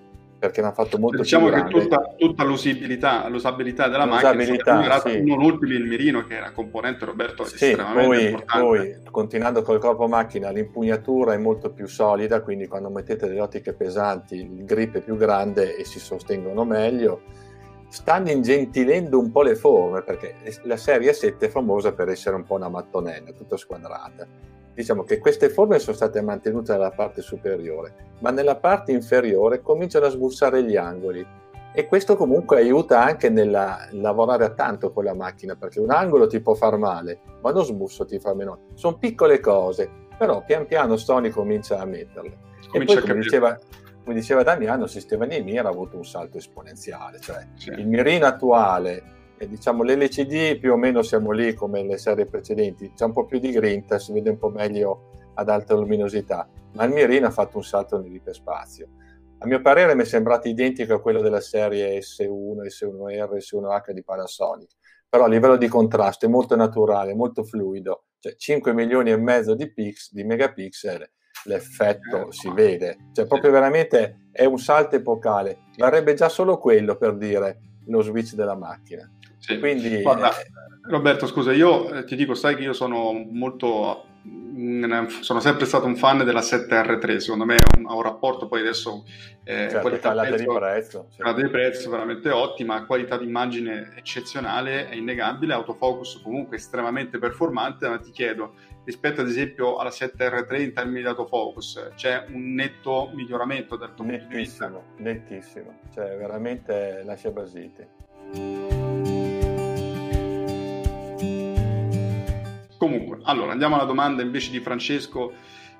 perché 0.43 0.59
l'hanno 0.59 0.73
fatto 0.73 0.97
molto 0.97 1.21
diciamo. 1.21 1.49
Diciamo 1.49 1.69
che 1.69 1.71
tutta, 1.71 2.15
tutta 2.17 2.43
l'usabilità, 2.43 3.29
l'usabilità 3.29 3.87
della 3.87 4.03
l'usabilità, 4.03 4.73
macchina 4.75 5.01
è 5.01 5.11
sì. 5.11 5.23
non 5.23 5.41
ultimi 5.41 5.75
il 5.75 5.85
mirino 5.85 6.25
che 6.25 6.35
era 6.35 6.51
componente 6.51 7.05
Roberto 7.05 7.45
sì, 7.45 7.53
estremamente 7.53 8.07
poi, 8.07 8.25
importante. 8.25 8.61
Poi, 8.65 9.11
continuando 9.11 9.61
col 9.61 9.79
corpo 9.79 10.05
macchina, 10.09 10.49
l'impugnatura 10.49 11.33
è 11.33 11.37
molto 11.37 11.71
più 11.71 11.87
solida, 11.87 12.41
quindi 12.41 12.67
quando 12.67 12.89
mettete 12.89 13.27
delle 13.27 13.39
ottiche 13.39 13.71
pesanti 13.71 14.35
il 14.35 14.65
grip 14.65 14.97
è 14.97 15.01
più 15.01 15.15
grande 15.15 15.77
e 15.77 15.85
si 15.85 15.99
sostengono 15.99 16.65
meglio 16.65 17.21
stanno 17.87 18.31
ingentilendo 18.31 19.17
un 19.19 19.31
po' 19.31 19.43
le 19.43 19.55
forme 19.55 20.01
perché 20.01 20.35
la 20.63 20.77
serie 20.77 21.13
7 21.13 21.45
è 21.45 21.49
famosa 21.49 21.93
per 21.93 22.09
essere 22.09 22.35
un 22.35 22.43
po' 22.43 22.55
una 22.55 22.67
mattonella, 22.67 23.31
tutta 23.31 23.55
squadrata. 23.55 24.27
Diciamo 24.73 25.03
che 25.03 25.19
queste 25.19 25.49
forme 25.49 25.79
sono 25.79 25.95
state 25.95 26.21
mantenute 26.21 26.71
nella 26.71 26.91
parte 26.91 27.21
superiore, 27.21 28.15
ma 28.19 28.31
nella 28.31 28.55
parte 28.55 28.91
inferiore 28.91 29.61
cominciano 29.61 30.05
a 30.05 30.09
sbussare 30.09 30.63
gli 30.63 30.75
angoli 30.75 31.25
e 31.75 31.87
questo 31.87 32.15
comunque 32.15 32.57
aiuta 32.57 33.01
anche 33.01 33.29
nel 33.29 33.49
lavorare 33.91 34.45
a 34.45 34.49
tanto 34.51 34.91
con 34.91 35.03
la 35.03 35.15
macchina, 35.15 35.55
perché 35.55 35.79
un 35.79 35.89
angolo 35.89 36.27
ti 36.27 36.39
può 36.39 36.53
far 36.53 36.77
male, 36.77 37.19
ma 37.41 37.49
uno 37.49 37.63
sbusso 37.63 38.05
ti 38.05 38.19
fa 38.19 38.35
meno. 38.35 38.67
Sono 38.75 38.97
piccole 38.97 39.39
cose, 39.39 39.89
però 40.15 40.43
pian 40.45 40.67
piano 40.67 40.97
Sony 40.97 41.29
comincia 41.29 41.79
a 41.79 41.85
metterle. 41.85 42.37
Comincia 42.69 42.93
e 42.93 42.97
poi, 42.97 43.09
come 43.09 43.21
diceva, 43.21 43.59
come 44.03 44.15
diceva 44.15 44.43
Damiano, 44.43 44.83
il 44.83 44.89
sistema 44.89 45.25
di 45.25 45.41
Mir 45.41 45.65
ha 45.65 45.69
avuto 45.69 45.97
un 45.97 46.05
salto 46.05 46.37
esponenziale, 46.37 47.19
cioè 47.19 47.47
sì. 47.55 47.69
il 47.69 47.87
mirino 47.87 48.27
attuale 48.27 49.03
e 49.37 49.47
diciamo 49.47 49.83
l'LCD 49.83 50.57
più 50.59 50.73
o 50.73 50.77
meno 50.77 51.01
siamo 51.01 51.31
lì 51.31 51.53
come 51.53 51.83
le 51.83 51.97
serie 51.97 52.25
precedenti, 52.25 52.93
c'è 52.95 53.05
un 53.05 53.13
po' 53.13 53.25
più 53.25 53.39
di 53.39 53.51
grinta, 53.51 53.99
si 53.99 54.13
vede 54.13 54.29
un 54.29 54.37
po' 54.37 54.49
meglio 54.49 55.09
ad 55.35 55.49
alta 55.49 55.75
luminosità, 55.75 56.47
ma 56.73 56.83
il 56.83 56.93
mirino 56.93 57.27
ha 57.27 57.31
fatto 57.31 57.57
un 57.57 57.63
salto 57.63 57.99
nell'iperspazio. 57.99 58.87
A 59.39 59.45
mio 59.45 59.61
parere 59.61 59.95
mi 59.95 60.03
è 60.03 60.05
sembrato 60.05 60.47
identico 60.47 60.93
a 60.93 61.01
quello 61.01 61.21
della 61.21 61.41
serie 61.41 61.99
S1, 61.99 62.65
S1R, 62.65 63.37
S1H 63.37 63.91
di 63.91 64.03
Panasonic, 64.03 64.71
però 65.09 65.25
a 65.25 65.27
livello 65.27 65.57
di 65.57 65.67
contrasto 65.67 66.25
è 66.25 66.29
molto 66.29 66.55
naturale, 66.55 67.13
molto 67.13 67.43
fluido, 67.43 68.05
cioè 68.19 68.35
5 68.35 68.73
milioni 68.73 69.11
e 69.11 69.17
mezzo 69.17 69.53
di, 69.53 69.71
pix, 69.71 70.11
di 70.13 70.23
megapixel 70.23 71.09
l'effetto 71.45 72.31
si 72.31 72.49
vede, 72.51 73.09
cioè 73.13 73.25
proprio 73.25 73.51
veramente 73.51 74.29
è 74.31 74.45
un 74.45 74.57
salto 74.57 74.95
epocale, 74.95 75.65
varrebbe 75.77 76.13
già 76.13 76.29
solo 76.29 76.57
quello 76.57 76.95
per 76.95 77.17
dire 77.17 77.59
lo 77.87 78.01
switch 78.01 78.33
della 78.33 78.55
macchina. 78.55 79.09
Sì. 79.43 79.59
Quindi, 79.59 80.01
Guarda, 80.01 80.31
eh, 80.31 80.45
Roberto, 80.87 81.27
scusa, 81.27 81.51
io 81.51 81.93
eh, 81.93 82.03
ti 82.05 82.15
dico, 82.15 82.33
sai 82.33 82.55
che 82.55 82.63
io 82.63 82.73
sono 82.73 83.11
molto 83.29 84.05
sono 85.19 85.39
sempre 85.41 85.65
stato 85.65 85.85
un 85.85 85.97
fan 85.97 86.23
della 86.23 86.39
7R3, 86.39 87.17
secondo 87.17 87.43
me 87.43 87.55
ha 87.55 87.77
un, 87.77 87.85
un 87.85 88.01
rapporto 88.01 88.47
poi 88.47 88.61
adesso 88.61 89.03
eh, 89.43 89.67
certo, 89.69 89.79
qualità 89.79 90.13
prezzo, 90.13 90.37
di 90.37 90.45
prezzo, 90.45 91.07
sì. 91.09 91.33
di 91.41 91.49
prezzo 91.49 91.89
veramente 91.89 92.29
ottima, 92.29 92.85
qualità 92.85 93.17
di 93.17 93.25
immagine 93.25 93.91
eccezionale, 93.95 94.87
è 94.87 94.95
innegabile, 94.95 95.53
autofocus 95.53 96.21
comunque 96.21 96.55
estremamente 96.55 97.17
performante, 97.17 97.89
ma 97.89 97.97
ti 97.97 98.11
chiedo, 98.11 98.53
rispetto 98.85 99.21
ad 99.21 99.27
esempio 99.27 99.77
alla 99.77 99.89
7R3 99.89 100.61
in 100.61 100.73
termini 100.73 101.01
di 101.01 101.07
autofocus, 101.07 101.89
c'è 101.95 102.25
un 102.29 102.53
netto 102.53 103.11
miglioramento 103.13 103.75
dal 103.75 103.93
tuo 103.93 104.05
punto 104.05 104.25
di 104.27 104.35
vista? 104.35 104.71
Nettissimo, 104.97 105.79
cioè 105.93 106.15
veramente 106.15 107.01
lascia 107.03 107.31
basiti. 107.31 108.72
Allora 113.23 113.51
andiamo 113.51 113.75
alla 113.75 113.85
domanda 113.85 114.21
invece 114.21 114.51
di 114.51 114.59
Francesco 114.59 115.33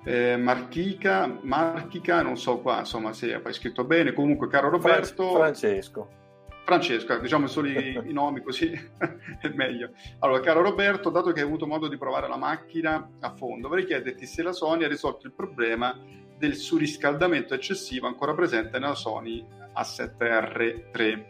eh, 0.04 0.36
Marchica, 0.36 1.40
Marchica, 1.42 2.22
non 2.22 2.38
so 2.38 2.60
qua 2.60 2.80
insomma 2.80 3.14
se 3.14 3.34
hai 3.34 3.54
scritto 3.54 3.84
bene, 3.86 4.14
comunque 4.14 4.48
caro 4.48 4.70
Roberto. 4.70 5.34
Francesco. 5.34 6.22
Francesco, 6.66 7.18
diciamo 7.18 7.48
solo 7.48 7.68
i, 7.68 8.00
i 8.08 8.14
nomi 8.14 8.42
così 8.42 8.72
è 9.40 9.50
meglio. 9.50 9.92
Allora, 10.20 10.40
caro 10.40 10.62
Roberto, 10.62 11.10
dato 11.10 11.32
che 11.32 11.42
hai 11.42 11.46
avuto 11.46 11.68
modo 11.68 11.88
di 11.88 11.98
provare 11.98 12.28
la 12.28 12.38
macchina 12.38 13.10
a 13.20 13.36
fondo, 13.36 13.68
vorrei 13.68 13.86
chiederti 13.86 14.26
se 14.26 14.44
la 14.44 14.54
Sony 14.54 14.84
ha 14.84 14.88
risolto 14.88 15.28
il 15.28 15.34
problema 15.34 15.98
del 16.38 16.56
surriscaldamento 16.56 17.54
eccessivo 17.54 18.08
ancora 18.08 18.34
presente 18.34 18.80
nella 18.80 18.96
Sony 18.96 19.46
A7R3. 19.76 21.24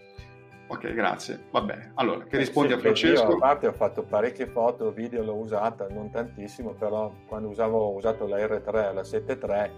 Ok, 0.68 0.94
grazie. 0.94 1.46
Va 1.52 1.62
bene. 1.62 1.92
Allora, 1.96 2.24
che 2.24 2.36
eh, 2.36 2.40
rispondi 2.40 2.72
sì, 2.72 2.78
a 2.78 2.80
Francesco? 2.80 3.30
Io 3.30 3.36
a 3.36 3.40
parte 3.40 3.68
ho 3.68 3.74
fatto 3.74 4.04
parecchie 4.04 4.48
foto, 4.48 4.92
video 4.92 5.24
l'ho 5.24 5.36
usata, 5.36 5.88
non 5.90 6.10
tantissimo, 6.10 6.74
però 6.74 7.12
quando 7.28 7.50
usavo, 7.50 7.80
ho 7.80 7.94
usato 7.94 8.28
la 8.28 8.38
R3 8.38 8.94
la 8.94 9.02
7.3, 9.02 9.70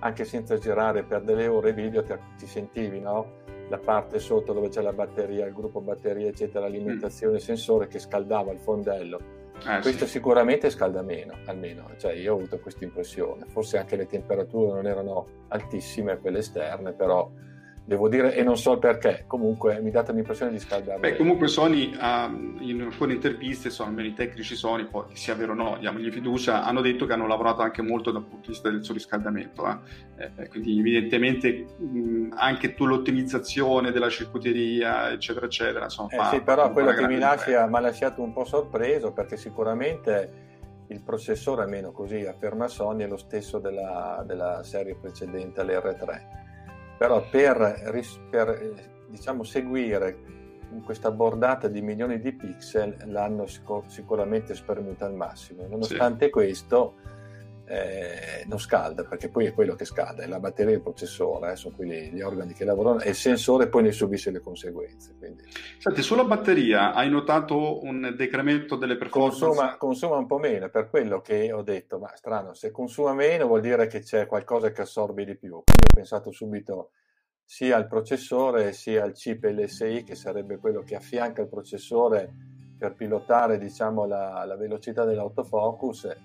anche 0.00 0.24
senza 0.24 0.56
girare 0.58 1.02
per 1.02 1.22
delle 1.22 1.46
ore 1.48 1.72
video 1.72 2.02
ti, 2.02 2.14
ti 2.36 2.46
sentivi, 2.46 3.00
no? 3.00 3.44
La 3.68 3.78
parte 3.78 4.18
sotto 4.18 4.52
dove 4.52 4.68
c'è 4.68 4.82
la 4.82 4.92
batteria, 4.92 5.46
il 5.46 5.52
gruppo 5.52 5.80
batteria, 5.80 6.28
eccetera, 6.28 6.66
l'alimentazione, 6.66 7.36
mm. 7.36 7.40
sensore 7.40 7.86
che 7.88 7.98
scaldava 7.98 8.52
il 8.52 8.60
fondello. 8.60 9.44
Eh, 9.66 9.80
Questo 9.80 10.04
sì. 10.04 10.12
sicuramente 10.12 10.70
scalda 10.70 11.02
meno, 11.02 11.38
almeno, 11.46 11.90
cioè 11.96 12.12
io 12.12 12.34
ho 12.34 12.36
avuto 12.36 12.58
questa 12.60 12.84
impressione. 12.84 13.46
Forse 13.46 13.78
anche 13.78 13.96
le 13.96 14.06
temperature 14.06 14.74
non 14.74 14.86
erano 14.86 15.26
altissime, 15.48 16.18
quelle 16.18 16.38
esterne, 16.38 16.92
però 16.92 17.28
devo 17.86 18.08
dire, 18.08 18.34
e 18.34 18.42
non 18.42 18.58
so 18.58 18.78
perché, 18.78 19.24
comunque 19.28 19.80
mi 19.80 19.92
dà 19.92 20.04
l'impressione 20.08 20.50
di 20.50 20.58
scaldare. 20.58 20.98
Beh, 20.98 21.16
comunque 21.16 21.46
Sony 21.46 21.96
um, 21.96 22.56
in 22.60 22.82
alcune 22.82 23.14
interviste, 23.14 23.70
sono 23.70 23.90
almeno 23.90 24.08
i 24.08 24.12
tecnici 24.12 24.56
Sony, 24.56 24.86
poi 24.86 25.04
che 25.10 25.16
sia 25.16 25.36
vero 25.36 25.52
o 25.52 25.54
no, 25.54 25.76
diamogli 25.78 26.10
fiducia, 26.10 26.64
hanno 26.64 26.80
detto 26.80 27.06
che 27.06 27.12
hanno 27.12 27.28
lavorato 27.28 27.62
anche 27.62 27.82
molto 27.82 28.10
dal 28.10 28.22
punto 28.22 28.46
di 28.46 28.48
vista 28.48 28.70
del 28.70 28.84
surriscaldamento, 28.84 29.68
eh? 29.68 30.30
Eh, 30.34 30.48
quindi 30.48 30.80
evidentemente 30.80 31.64
mh, 31.78 32.34
anche 32.34 32.74
tu 32.74 32.86
l'ottimizzazione 32.86 33.92
della 33.92 34.08
circuiteria, 34.08 35.12
eccetera, 35.12 35.46
eccetera. 35.46 35.84
Insomma, 35.84 36.10
eh, 36.10 36.34
sì, 36.34 36.40
però 36.40 36.72
quello 36.72 36.92
che 36.92 37.06
mi, 37.06 37.18
lascia, 37.18 37.68
mi 37.68 37.76
ha 37.76 37.80
lasciato 37.80 38.20
un 38.20 38.32
po' 38.32 38.44
sorpreso 38.44 39.12
perché 39.12 39.36
sicuramente 39.36 40.44
il 40.88 41.02
processore, 41.02 41.62
almeno 41.62 41.92
così 41.92 42.26
afferma 42.26 42.66
Sony, 42.66 43.04
è 43.04 43.06
lo 43.06 43.16
stesso 43.16 43.60
della, 43.60 44.24
della 44.26 44.64
serie 44.64 44.96
precedente, 44.96 45.62
l'R3 45.62 46.44
però 46.96 47.22
per, 47.28 48.02
per 48.30 49.04
diciamo, 49.08 49.42
seguire 49.42 50.34
questa 50.84 51.10
bordata 51.10 51.68
di 51.68 51.80
milioni 51.80 52.20
di 52.20 52.32
pixel 52.32 52.96
l'hanno 53.06 53.46
sicuramente 53.86 54.54
spremuta 54.54 55.06
al 55.06 55.14
massimo. 55.14 55.66
Nonostante 55.68 56.26
sì. 56.26 56.30
questo, 56.30 56.94
eh, 57.68 58.44
non 58.46 58.58
scalda, 58.58 59.02
perché 59.04 59.28
poi 59.28 59.46
è 59.46 59.52
quello 59.52 59.74
che 59.74 59.84
scalda, 59.84 60.22
è 60.22 60.26
la 60.26 60.38
batteria 60.38 60.72
e 60.72 60.76
il 60.76 60.82
processore, 60.82 61.52
eh, 61.52 61.56
sono 61.56 61.74
quelli 61.74 62.10
gli 62.12 62.20
organi 62.20 62.52
che 62.52 62.64
lavorano 62.64 63.00
e 63.00 63.10
il 63.10 63.14
sensore 63.16 63.68
poi 63.68 63.82
ne 63.82 63.92
subisce 63.92 64.30
le 64.30 64.40
conseguenze. 64.40 65.16
Quindi. 65.18 65.42
Senti, 65.78 66.02
sulla 66.02 66.24
batteria 66.24 66.92
hai 66.92 67.10
notato 67.10 67.82
un 67.84 68.14
decremento 68.16 68.76
delle 68.76 68.96
performance? 68.96 69.44
Consuma, 69.44 69.76
consuma, 69.76 70.16
un 70.16 70.26
po' 70.26 70.38
meno, 70.38 70.68
per 70.68 70.88
quello 70.88 71.20
che 71.20 71.52
ho 71.52 71.62
detto, 71.62 71.98
ma 71.98 72.12
strano, 72.14 72.54
se 72.54 72.70
consuma 72.70 73.12
meno 73.14 73.46
vuol 73.46 73.60
dire 73.60 73.88
che 73.88 74.00
c'è 74.00 74.26
qualcosa 74.26 74.70
che 74.70 74.82
assorbe 74.82 75.24
di 75.24 75.36
più. 75.36 75.62
Quindi 75.64 75.86
ho 75.90 75.94
pensato 75.94 76.30
subito 76.30 76.90
sia 77.48 77.76
al 77.76 77.86
processore 77.86 78.72
sia 78.72 79.02
al 79.02 79.12
chip 79.12 79.44
LSI, 79.44 80.04
che 80.04 80.14
sarebbe 80.14 80.58
quello 80.58 80.82
che 80.82 80.94
affianca 80.94 81.42
il 81.42 81.48
processore 81.48 82.32
per 82.78 82.94
pilotare 82.94 83.58
diciamo, 83.58 84.04
la, 84.04 84.44
la 84.44 84.56
velocità 84.56 85.04
dell'autofocus. 85.04 86.16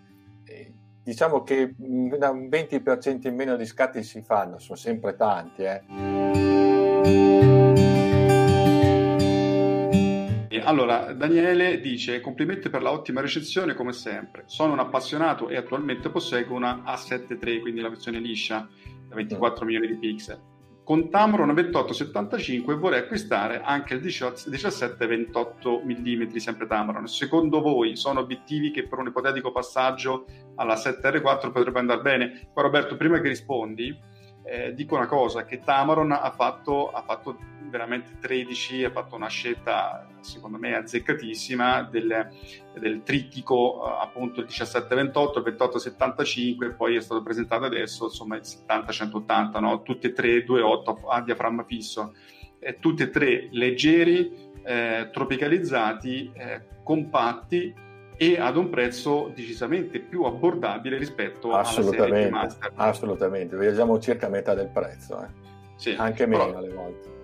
E, 0.43 0.73
diciamo 1.03 1.43
che 1.43 1.73
un 1.77 2.09
20% 2.09 3.27
in 3.27 3.35
meno 3.35 3.55
di 3.55 3.65
scatti 3.65 4.03
si 4.03 4.21
fanno, 4.21 4.59
sono 4.59 4.77
sempre 4.77 5.15
tanti. 5.15 5.63
Eh. 5.63 6.41
Allora, 10.63 11.11
Daniele 11.11 11.81
dice: 11.81 12.21
Complimenti 12.21 12.69
per 12.69 12.81
la 12.81 12.91
ottima 12.91 13.19
recensione, 13.19 13.73
come 13.73 13.91
sempre. 13.93 14.43
Sono 14.45 14.73
un 14.73 14.79
appassionato 14.79 15.49
e 15.49 15.57
attualmente 15.57 16.09
posseggo 16.09 16.53
una 16.53 16.83
A7 16.85 17.37
III, 17.43 17.59
quindi 17.59 17.81
la 17.81 17.89
versione 17.89 18.19
liscia 18.19 18.69
da 19.07 19.15
24 19.15 19.65
mm. 19.65 19.67
milioni 19.67 19.87
di 19.87 19.97
pixel. 19.97 20.50
Con 20.83 21.09
Tamron 21.09 21.53
2875 21.53 22.75
vorrei 22.75 22.99
acquistare 23.01 23.61
anche 23.61 23.93
il 23.93 24.01
17-28 24.01 25.83
mm, 25.85 26.35
sempre 26.37 26.65
Tamron. 26.67 27.07
Secondo 27.07 27.61
voi 27.61 27.95
sono 27.95 28.21
obiettivi 28.21 28.71
che 28.71 28.87
per 28.87 28.97
un 28.99 29.07
ipotetico 29.07 29.51
passaggio 29.51 30.25
alla 30.55 30.73
7R4 30.73 31.51
potrebbe 31.51 31.79
andare 31.79 32.01
bene? 32.01 32.49
Poi 32.51 32.63
Roberto, 32.63 32.97
prima 32.97 33.19
che 33.19 33.27
rispondi, 33.27 33.95
eh, 34.43 34.73
dico 34.73 34.95
una 34.95 35.05
cosa, 35.05 35.45
che 35.45 35.61
Tamaron 35.63 36.11
ha 36.11 36.31
fatto, 36.31 36.89
ha 36.91 37.03
fatto 37.03 37.37
veramente 37.71 38.17
13, 38.19 38.83
ha 38.83 38.91
fatto 38.91 39.15
una 39.15 39.29
scelta 39.29 40.07
secondo 40.19 40.59
me 40.59 40.75
azzeccatissima 40.75 41.83
del, 41.83 42.29
del 42.77 43.01
trittico 43.01 43.81
appunto 43.83 44.41
il 44.41 44.45
1728, 44.45 45.39
il 45.39 45.43
2875 45.43 46.65
e 46.67 46.71
poi 46.73 46.95
è 46.97 47.01
stato 47.01 47.23
presentato 47.23 47.65
adesso 47.65 48.05
insomma 48.05 48.35
il 48.35 48.43
70-180, 48.43 49.59
no? 49.59 49.81
tutte 49.81 50.07
e 50.07 50.13
tre 50.13 50.45
2.8 50.45 50.95
a 51.09 51.21
diaframma 51.21 51.63
fisso, 51.63 52.13
eh, 52.59 52.77
tutti 52.79 53.03
e 53.03 53.09
tre 53.09 53.47
leggeri, 53.51 54.51
eh, 54.63 55.09
tropicalizzati, 55.11 56.31
eh, 56.35 56.61
compatti 56.83 57.73
e 58.21 58.39
ad 58.39 58.55
un 58.55 58.69
prezzo 58.69 59.31
decisamente 59.33 59.99
più 59.99 60.23
abbordabile 60.25 60.97
rispetto 60.97 61.53
alla 61.53 61.63
serie 61.63 62.29
Master. 62.29 62.71
Assolutamente, 62.75 63.57
viaggiamo 63.57 63.97
circa 63.99 64.29
metà 64.29 64.53
del 64.53 64.67
prezzo, 64.67 65.23
eh. 65.23 65.27
sì, 65.75 65.95
anche 65.97 66.27
meno 66.27 66.45
però, 66.45 66.57
alle 66.59 66.69
volte. 66.69 67.20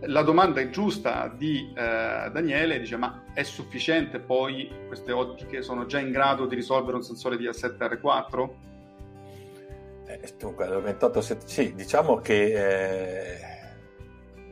La 0.00 0.22
domanda 0.22 0.66
giusta 0.70 1.32
di 1.34 1.72
eh, 1.76 2.30
Daniele 2.30 2.78
dice 2.78 2.96
ma 2.96 3.24
è 3.34 3.42
sufficiente 3.42 4.18
poi 4.18 4.70
queste 4.86 5.12
ottiche 5.12 5.62
sono 5.62 5.86
già 5.86 5.98
in 5.98 6.10
grado 6.10 6.46
di 6.46 6.54
risolvere 6.54 6.96
un 6.96 7.02
sensore 7.02 7.36
di 7.36 7.46
A7R4? 7.46 8.48
Eh, 10.06 10.34
dunque, 10.38 10.66
28, 10.66 11.20
sì, 11.44 11.74
diciamo 11.74 12.16
che 12.16 13.34
eh, 13.34 13.38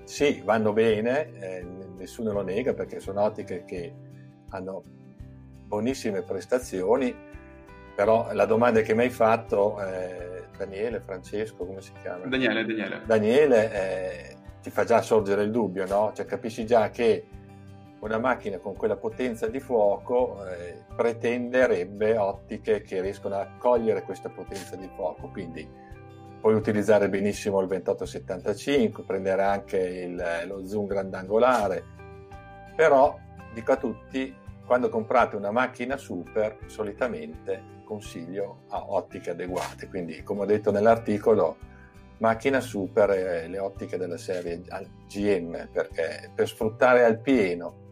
sì, 0.04 0.40
vanno 0.44 0.72
bene, 0.72 1.32
eh, 1.40 1.66
nessuno 1.96 2.32
lo 2.32 2.42
nega 2.42 2.74
perché 2.74 3.00
sono 3.00 3.22
ottiche 3.22 3.64
che 3.64 3.92
hanno 4.50 4.82
buonissime 5.66 6.22
prestazioni, 6.22 7.14
però 7.94 8.32
la 8.32 8.46
domanda 8.46 8.80
che 8.80 8.94
mi 8.94 9.02
hai 9.02 9.10
fatto, 9.10 9.82
eh, 9.82 10.44
Daniele, 10.56 11.00
Francesco, 11.00 11.66
come 11.66 11.80
si 11.80 11.92
chiama? 12.00 12.24
Daniele, 12.26 12.64
Daniele. 12.64 13.02
Daniele 13.04 13.72
eh, 13.72 14.36
ti 14.62 14.70
fa 14.70 14.84
già 14.84 15.00
sorgere 15.02 15.42
il 15.42 15.50
dubbio, 15.50 15.86
no? 15.86 16.12
Cioè 16.14 16.26
capisci 16.26 16.66
già 16.66 16.90
che 16.90 17.26
una 18.00 18.18
macchina 18.18 18.58
con 18.58 18.76
quella 18.76 18.96
potenza 18.96 19.48
di 19.48 19.60
fuoco 19.60 20.46
eh, 20.46 20.84
pretenderebbe 20.94 22.16
ottiche 22.16 22.82
che 22.82 23.00
riescono 23.00 23.36
a 23.36 23.48
cogliere 23.58 24.02
questa 24.02 24.28
potenza 24.28 24.76
di 24.76 24.88
fuoco, 24.94 25.28
quindi 25.28 25.68
puoi 26.40 26.54
utilizzare 26.54 27.08
benissimo 27.08 27.60
il 27.60 27.66
2875, 27.66 29.02
prendere 29.02 29.42
anche 29.42 29.78
il, 29.78 30.44
lo 30.46 30.64
zoom 30.64 30.86
grandangolare, 30.86 31.84
però 32.76 33.18
dico 33.52 33.72
a 33.72 33.76
tutti, 33.76 34.34
quando 34.64 34.88
comprate 34.88 35.34
una 35.34 35.50
macchina 35.50 35.96
super, 35.96 36.58
solitamente 36.66 37.76
consiglio 37.82 38.64
a 38.68 38.84
ottiche 38.90 39.30
adeguate, 39.30 39.88
quindi 39.88 40.22
come 40.22 40.42
ho 40.42 40.44
detto 40.44 40.70
nell'articolo, 40.70 41.56
macchina 42.18 42.60
super 42.60 43.10
e 43.10 43.48
le 43.48 43.58
ottiche 43.58 43.96
della 43.96 44.18
serie 44.18 44.62
GM, 45.06 45.68
perché 45.72 46.30
per 46.34 46.48
sfruttare 46.48 47.04
al 47.04 47.20
pieno 47.20 47.86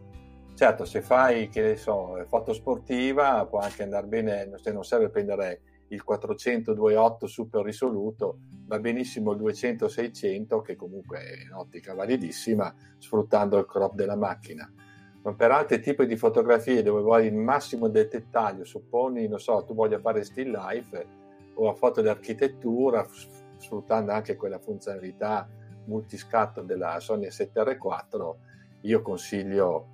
Certo, 0.57 0.85
se 0.85 1.03
fai, 1.03 1.49
che 1.49 1.61
ne 1.61 1.75
so, 1.75 2.15
foto 2.27 2.51
sportiva 2.51 3.45
può 3.45 3.59
anche 3.59 3.83
andare 3.83 4.07
bene, 4.07 4.49
se 4.55 4.71
non 4.71 4.83
serve 4.83 5.09
prendere 5.09 5.61
il 5.89 6.03
400 6.03 6.73
2.8 6.73 7.25
super 7.25 7.63
risoluto, 7.63 8.39
va 8.65 8.79
benissimo 8.79 9.33
il 9.33 9.39
200-600 9.39 10.63
che 10.63 10.75
comunque 10.75 11.19
è 11.19 11.53
un'ottica 11.53 11.93
validissima 11.93 12.73
sfruttando 12.97 13.59
il 13.59 13.67
crop 13.67 13.93
della 13.93 14.15
macchina. 14.15 14.67
Ma 15.21 15.35
per 15.35 15.51
altri 15.51 15.79
tipi 15.79 16.07
di 16.07 16.17
fotografie 16.17 16.81
dove 16.81 17.01
vuoi 17.01 17.27
il 17.27 17.35
massimo 17.35 17.87
del 17.87 18.07
dettaglio, 18.07 18.63
supponi, 18.63 19.27
non 19.27 19.39
so, 19.39 19.63
tu 19.63 19.75
voglia 19.75 19.99
fare 19.99 20.23
still 20.23 20.49
life 20.49 21.05
o 21.53 21.69
a 21.69 21.75
foto 21.75 22.01
di 22.01 22.07
architettura, 22.07 23.05
sfruttando 23.57 24.11
anche 24.11 24.35
quella 24.35 24.59
funzionalità 24.59 25.47
multiscatto 25.85 26.61
della 26.61 26.99
Sony 26.99 27.27
7R4, 27.27 28.35
io 28.81 29.01
consiglio 29.01 29.89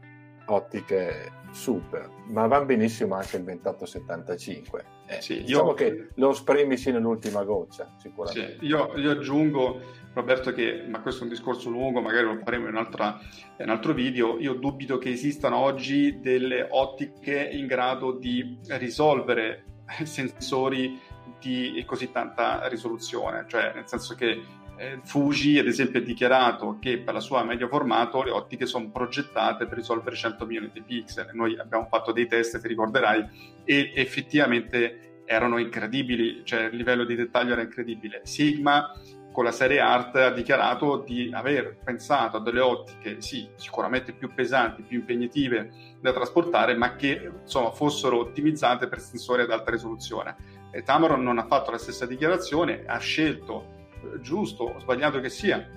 ottiche 0.45 1.31
super, 1.51 2.09
ma 2.27 2.47
va 2.47 2.63
benissimo 2.65 3.15
anche 3.15 3.37
il 3.37 3.43
2875. 3.43 4.85
Eh, 5.05 5.21
sì, 5.21 5.43
diciamo 5.43 5.69
io, 5.69 5.73
che 5.73 6.07
lo 6.15 6.33
spremi 6.33 6.77
sino 6.77 6.97
all'ultima 6.97 7.43
goccia, 7.43 7.93
sicuramente. 7.97 8.57
Sì, 8.59 8.65
io, 8.65 8.93
io, 8.95 9.11
aggiungo, 9.11 9.79
Roberto, 10.13 10.51
che, 10.51 10.85
ma 10.87 11.01
questo 11.01 11.21
è 11.21 11.23
un 11.23 11.29
discorso 11.29 11.69
lungo, 11.69 12.01
magari 12.01 12.25
lo 12.25 12.39
faremo 12.43 12.67
in, 12.67 12.75
in 12.75 13.15
un 13.57 13.69
altro 13.69 13.93
video, 13.93 14.39
io 14.39 14.53
dubito 14.53 14.97
che 14.97 15.11
esistano 15.11 15.57
oggi 15.57 16.19
delle 16.19 16.67
ottiche 16.69 17.49
in 17.51 17.67
grado 17.67 18.11
di 18.13 18.57
risolvere 18.67 19.65
sensori 20.03 20.99
di 21.43 21.83
così 21.85 22.11
tanta 22.11 22.67
risoluzione, 22.67 23.45
cioè 23.47 23.73
nel 23.75 23.87
senso 23.87 24.15
che 24.15 24.41
eh, 24.75 24.99
Fuji, 25.03 25.59
ad 25.59 25.67
esempio, 25.67 25.99
ha 25.99 26.03
dichiarato 26.03 26.77
che 26.79 26.97
per 26.99 27.13
la 27.13 27.19
sua 27.19 27.43
medio 27.43 27.67
formato 27.67 28.23
le 28.23 28.31
ottiche 28.31 28.65
sono 28.65 28.89
progettate 28.89 29.67
per 29.67 29.77
risolvere 29.77 30.15
100 30.15 30.45
milioni 30.45 30.71
di 30.73 30.81
pixel. 30.81 31.29
Noi 31.33 31.57
abbiamo 31.59 31.87
fatto 31.89 32.11
dei 32.11 32.27
test, 32.27 32.59
ti 32.59 32.67
ricorderai, 32.67 33.61
e 33.63 33.91
effettivamente 33.95 35.21
erano 35.25 35.57
incredibili, 35.57 36.43
cioè 36.43 36.63
il 36.63 36.75
livello 36.75 37.05
di 37.05 37.15
dettaglio 37.15 37.53
era 37.53 37.61
incredibile. 37.61 38.21
Sigma 38.23 38.91
con 39.31 39.43
la 39.43 39.51
serie 39.51 39.79
Art 39.79 40.15
ha 40.15 40.31
dichiarato 40.31 41.03
di 41.05 41.31
aver 41.33 41.77
pensato 41.83 42.37
a 42.37 42.39
delle 42.39 42.59
ottiche, 42.59 43.19
sì, 43.19 43.49
sicuramente 43.55 44.13
più 44.13 44.31
pesanti, 44.33 44.83
più 44.83 44.99
impegnative 44.99 45.97
da 45.99 46.13
trasportare, 46.13 46.75
ma 46.75 46.95
che 46.95 47.31
insomma 47.41 47.71
fossero 47.71 48.19
ottimizzate 48.19 48.87
per 48.87 48.99
sensori 48.99 49.41
ad 49.41 49.51
alta 49.51 49.71
risoluzione. 49.71 50.35
E 50.75 50.81
Tamron 50.81 51.21
non 51.21 51.37
ha 51.37 51.45
fatto 51.45 51.69
la 51.69 51.77
stessa 51.77 52.07
dichiarazione, 52.07 52.83
ha 52.87 52.97
scelto 52.97 53.81
giusto 54.21 54.63
o 54.63 54.79
sbagliato 54.79 55.19
che 55.19 55.29
sia, 55.29 55.67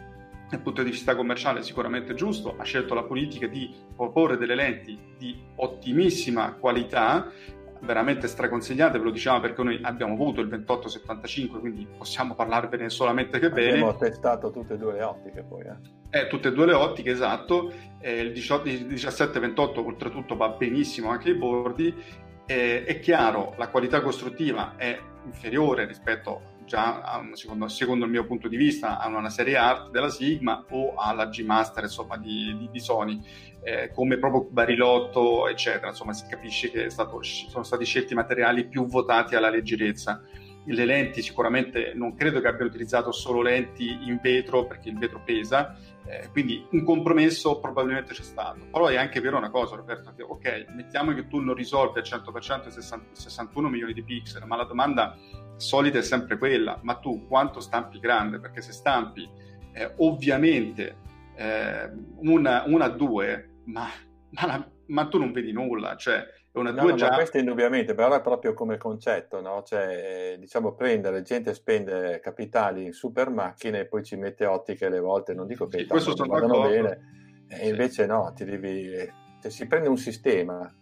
dal 0.49 0.61
punto 0.61 0.82
di 0.82 0.91
vista 0.91 1.15
commerciale 1.15 1.63
sicuramente 1.63 2.15
giusto, 2.15 2.54
ha 2.56 2.65
scelto 2.65 2.95
la 2.95 3.02
politica 3.02 3.47
di 3.47 3.75
proporre 3.95 4.39
delle 4.39 4.54
lenti 4.54 4.99
di 5.19 5.39
ottimissima 5.56 6.54
qualità, 6.54 7.30
veramente 7.80 8.26
straconsigliate, 8.26 8.99
ve 8.99 9.04
lo 9.04 9.11
diciamo 9.11 9.41
perché 9.41 9.63
noi 9.63 9.78
abbiamo 9.82 10.15
avuto 10.15 10.41
il 10.41 10.49
2875, 10.49 11.61
quindi 11.61 11.87
possiamo 11.97 12.35
parlarvene 12.35 12.89
solamente 12.89 13.39
che 13.39 13.50
bene. 13.50 13.73
Abbiamo 13.73 13.97
testato 13.97 14.50
tutte 14.50 14.75
e 14.75 14.78
due 14.78 14.95
le 14.95 15.02
ottiche 15.02 15.43
poi. 15.43 15.63
Eh. 15.63 16.21
Eh, 16.21 16.26
tutte 16.28 16.49
e 16.49 16.52
due 16.52 16.67
le 16.67 16.73
ottiche, 16.73 17.11
esatto. 17.11 17.71
Eh, 18.00 18.21
il, 18.21 18.32
18, 18.32 18.69
il 18.69 18.87
1728 18.87 19.85
oltretutto 19.85 20.37
va 20.37 20.49
benissimo 20.50 21.11
anche 21.11 21.30
ai 21.30 21.37
bordi. 21.37 21.95
Eh, 22.47 22.85
è 22.85 23.00
chiaro, 23.00 23.54
la 23.56 23.69
qualità 23.69 24.00
costruttiva 24.00 24.75
è 24.76 24.97
inferiore 25.25 25.85
rispetto 25.85 26.54
già 26.67 27.23
secondo, 27.32 27.69
secondo, 27.69 28.04
il 28.04 28.11
mio 28.11 28.26
punto 28.26 28.49
di 28.49 28.56
vista 28.56 28.99
hanno 28.99 29.19
una 29.19 29.30
serie 29.30 29.56
art 29.56 29.91
della 29.91 30.11
Sigma 30.11 30.65
o 30.71 30.95
alla 30.97 31.26
G 31.26 31.43
Master 31.43 31.85
insomma, 31.85 32.17
di, 32.17 32.54
di, 32.59 32.69
di 32.71 32.80
Sony 32.80 33.21
eh, 33.63 33.91
come 33.93 34.19
proprio 34.19 34.47
Barilotto 34.50 35.49
eccetera. 35.49 35.89
Insomma 35.89 36.13
si 36.13 36.26
capisce 36.28 36.71
che 36.71 36.91
stato, 36.91 37.21
sono 37.23 37.65
stati 37.65 37.85
scelti 37.85 38.15
materiali 38.15 38.67
più 38.67 38.87
votati 38.87 39.35
alla 39.35 39.50
leggerezza. 39.50 40.23
Le 40.69 40.85
lenti 40.85 41.23
sicuramente 41.23 41.93
non 41.95 42.15
credo 42.15 42.41
che 42.41 42.49
abbiano 42.49 42.67
utilizzato 42.69 43.13
solo 43.13 43.41
lenti 43.41 43.89
in 43.89 44.19
vetro 44.21 44.67
perché 44.67 44.89
il 44.89 44.99
vetro 44.99 45.23
pesa 45.25 45.76
eh, 46.08 46.28
quindi 46.30 46.64
un 46.71 46.84
compromesso 46.84 47.58
probabilmente 47.58 48.14
c'è 48.14 48.23
stato 48.23 48.66
però 48.71 48.86
è 48.86 48.97
anche 48.97 49.21
vero 49.21 49.36
una 49.36 49.50
cosa 49.50 49.76
Roberto 49.76 50.12
che 50.14 50.23
ok 50.23 50.66
mettiamo 50.75 51.12
che 51.12 51.26
tu 51.26 51.40
non 51.40 51.54
risolvi 51.54 51.99
al 51.99 52.04
100% 52.04 52.69
60, 52.69 53.06
61 53.12 53.69
milioni 53.69 53.92
di 53.92 54.02
pixel 54.02 54.47
ma 54.47 54.56
la 54.56 54.64
domanda 54.64 55.16
solita 55.56 55.99
è 55.99 56.02
sempre 56.02 56.38
quella, 56.38 56.78
ma 56.82 56.97
tu 56.97 57.26
quanto 57.26 57.60
stampi 57.60 57.99
grande? 57.99 58.38
Perché 58.38 58.60
se 58.60 58.73
stampi 58.73 59.28
eh, 59.73 59.92
ovviamente 59.99 60.97
eh, 61.34 61.90
una, 62.16 62.64
una 62.66 62.88
due, 62.88 63.60
ma, 63.64 63.88
ma, 64.30 64.47
la, 64.47 64.71
ma, 64.86 65.08
tu 65.08 65.19
non 65.19 65.32
vedi 65.32 65.52
nulla, 65.52 65.97
cioè 65.97 66.25
una 66.60 66.71
no, 66.71 66.82
due 66.82 66.90
no, 66.90 66.97
già... 66.97 67.14
questo 67.14 67.38
indubbiamente, 67.38 67.95
però 67.95 68.14
è 68.14 68.21
proprio 68.21 68.54
come 68.54 68.76
concetto, 68.76 69.40
no? 69.40 69.62
Cioè, 69.62 70.32
eh, 70.34 70.38
diciamo, 70.38 70.75
prendere, 70.75 71.23
gente 71.23 71.54
spende 71.54 72.21
capitali 72.21 72.84
in 72.84 72.92
super 72.92 73.30
macchine 73.30 73.80
e 73.80 73.86
poi 73.86 74.02
ci 74.02 74.16
mette 74.16 74.47
ottiche 74.47 74.86
alle 74.86 75.00
volte, 75.00 75.34
non 75.34 75.47
dico 75.47 75.66
che 75.66 75.86
sì, 75.86 76.14
non 76.16 76.28
vadano 76.28 76.62
bene, 76.62 77.45
e 77.49 77.69
invece 77.69 78.06
no, 78.06 78.32
ti 78.34 78.45
devi... 78.45 78.90
Cioè, 79.40 79.50
si 79.50 79.66
prende 79.66 79.88
un 79.88 79.99
sistema, 79.99 80.73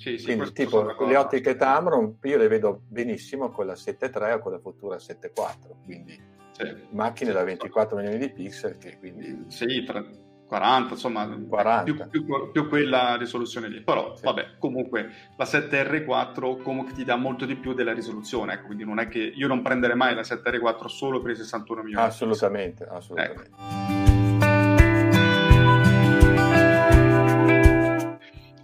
sì, 0.00 0.16
sì, 0.16 0.24
Quindi 0.24 0.52
tipo 0.52 0.82
le 1.04 1.16
ottiche 1.16 1.56
Tamron 1.56 2.16
io 2.22 2.38
le 2.38 2.48
vedo 2.48 2.84
benissimo 2.88 3.50
con 3.50 3.66
la 3.66 3.74
7.3 3.74 4.32
o 4.32 4.38
con 4.38 4.52
la 4.52 4.58
futura 4.58 4.96
7.4, 4.96 5.84
quindi 5.84 6.18
sì, 6.52 6.74
macchine 6.92 7.32
da 7.32 7.44
24 7.44 7.96
milioni 7.96 8.16
di 8.16 8.30
pixel 8.30 8.78
che 8.78 8.96
quindi... 8.98 9.44
Sì, 9.48 9.84
40, 10.50 10.94
insomma, 10.94 11.28
40. 11.28 12.06
Più, 12.08 12.24
più, 12.24 12.50
più, 12.50 12.68
quella 12.68 13.14
risoluzione 13.14 13.68
lì. 13.68 13.82
Però, 13.82 14.16
vabbè, 14.20 14.56
comunque 14.58 15.08
la 15.36 15.44
7R4 15.44 16.60
comunque 16.60 16.92
ti 16.92 17.04
dà 17.04 17.14
molto 17.14 17.44
di 17.44 17.54
più 17.54 17.72
della 17.72 17.92
risoluzione, 17.92 18.54
ecco, 18.54 18.66
quindi 18.66 18.84
non 18.84 18.98
è 18.98 19.06
che 19.06 19.20
io 19.20 19.46
non 19.46 19.62
prenderei 19.62 19.94
mai 19.94 20.12
la 20.12 20.22
7R4 20.22 20.86
solo 20.86 21.22
per 21.22 21.30
i 21.30 21.36
61 21.36 21.82
milioni. 21.84 22.04
Assolutamente, 22.04 22.84
assolutamente. 22.84 23.42
Ecco. 23.44 23.98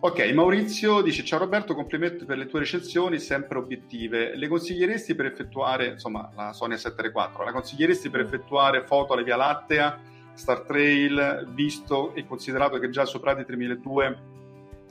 Ok, 0.01 0.33
Maurizio 0.33 1.03
dice 1.03 1.23
ciao 1.25 1.39
Roberto, 1.39 1.77
complimenti 1.77 2.25
per 2.25 2.37
le 2.37 2.47
tue 2.47 2.59
recensioni, 2.59 3.21
sempre 3.21 3.59
obiettive. 3.59 4.35
Le 4.35 4.49
consiglieresti 4.49 5.15
per 5.15 5.27
effettuare, 5.27 5.87
insomma, 5.87 6.33
la 6.35 6.53
Sony 6.53 6.77
7 6.77 7.13
la 7.13 7.53
consiglieresti 7.53 8.11
per 8.11 8.23
effettuare 8.23 8.85
foto 8.85 9.13
alla 9.13 9.23
Via 9.23 9.37
Lattea, 9.37 10.15
Star 10.37 10.61
Trail, 10.61 11.51
visto 11.53 12.15
e 12.15 12.27
considerato 12.27 12.79
che 12.79 12.91
già 12.91 13.05
sopra 13.05 13.35
di 13.35 13.45
3002 13.45 14.35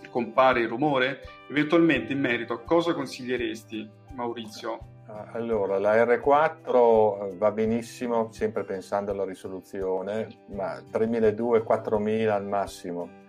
compare 0.10 0.62
il 0.62 0.68
rumore? 0.68 1.22
Eventualmente 1.50 2.14
in 2.14 2.20
merito, 2.20 2.62
cosa 2.64 2.94
consiglieresti, 2.94 3.90
Maurizio? 4.14 4.80
Ah, 5.08 5.30
allora, 5.34 5.78
la 5.78 6.04
R4 6.04 7.32
eh, 7.34 7.38
va 7.38 7.52
benissimo, 7.52 8.32
sempre 8.32 8.64
pensando 8.64 9.12
alla 9.12 9.26
risoluzione, 9.26 10.28
ma 10.48 10.78
3200-4000 10.92 12.30
al 12.30 12.46
massimo 12.46 13.24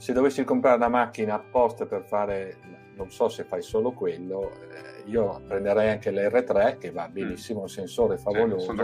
se 0.00 0.14
dovessi 0.14 0.44
comprare 0.44 0.76
una 0.76 0.88
macchina 0.88 1.34
apposta 1.34 1.84
per 1.84 2.04
fare, 2.06 2.56
non 2.96 3.10
so 3.10 3.28
se 3.28 3.44
fai 3.44 3.60
solo 3.60 3.92
quello, 3.92 4.50
eh, 4.50 4.99
io 5.10 5.42
prenderei 5.46 5.90
anche 5.90 6.10
l'R3 6.10 6.78
che 6.78 6.90
va 6.90 7.08
benissimo, 7.08 7.62
mm. 7.62 7.66
sensore 7.66 8.16
favoloso, 8.16 8.72
sì, 8.72 8.80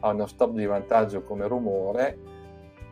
ha 0.00 0.08
uno 0.08 0.26
stop 0.26 0.52
di 0.52 0.66
vantaggio 0.66 1.22
come 1.22 1.46
rumore 1.46 2.18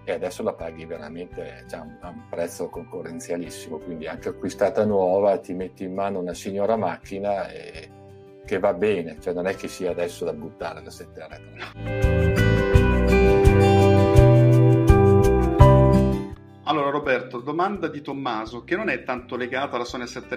e 0.04 0.12
adesso 0.12 0.42
la 0.42 0.54
paghi 0.54 0.86
veramente 0.86 1.64
cioè, 1.68 1.80
a 2.00 2.08
un 2.08 2.22
prezzo 2.28 2.68
concorrenzialissimo, 2.68 3.78
quindi 3.78 4.06
anche 4.06 4.30
acquistata 4.30 4.84
nuova 4.84 5.38
ti 5.38 5.52
metti 5.52 5.84
in 5.84 5.94
mano 5.94 6.20
una 6.20 6.34
signora 6.34 6.76
macchina 6.76 7.48
e, 7.48 7.90
che 8.44 8.58
va 8.58 8.72
bene, 8.72 9.18
cioè 9.20 9.34
non 9.34 9.46
è 9.46 9.54
che 9.54 9.68
sia 9.68 9.90
adesso 9.90 10.24
da 10.24 10.32
buttare 10.32 10.82
la 10.82 10.90
7R3. 10.90 12.49
Allora 16.70 16.90
Roberto, 16.90 17.40
domanda 17.40 17.88
di 17.88 18.00
Tommaso 18.00 18.62
che 18.62 18.76
non 18.76 18.88
è 18.88 19.02
tanto 19.02 19.34
legata 19.34 19.74
alla 19.74 19.84
Sony 19.84 20.06
7 20.06 20.32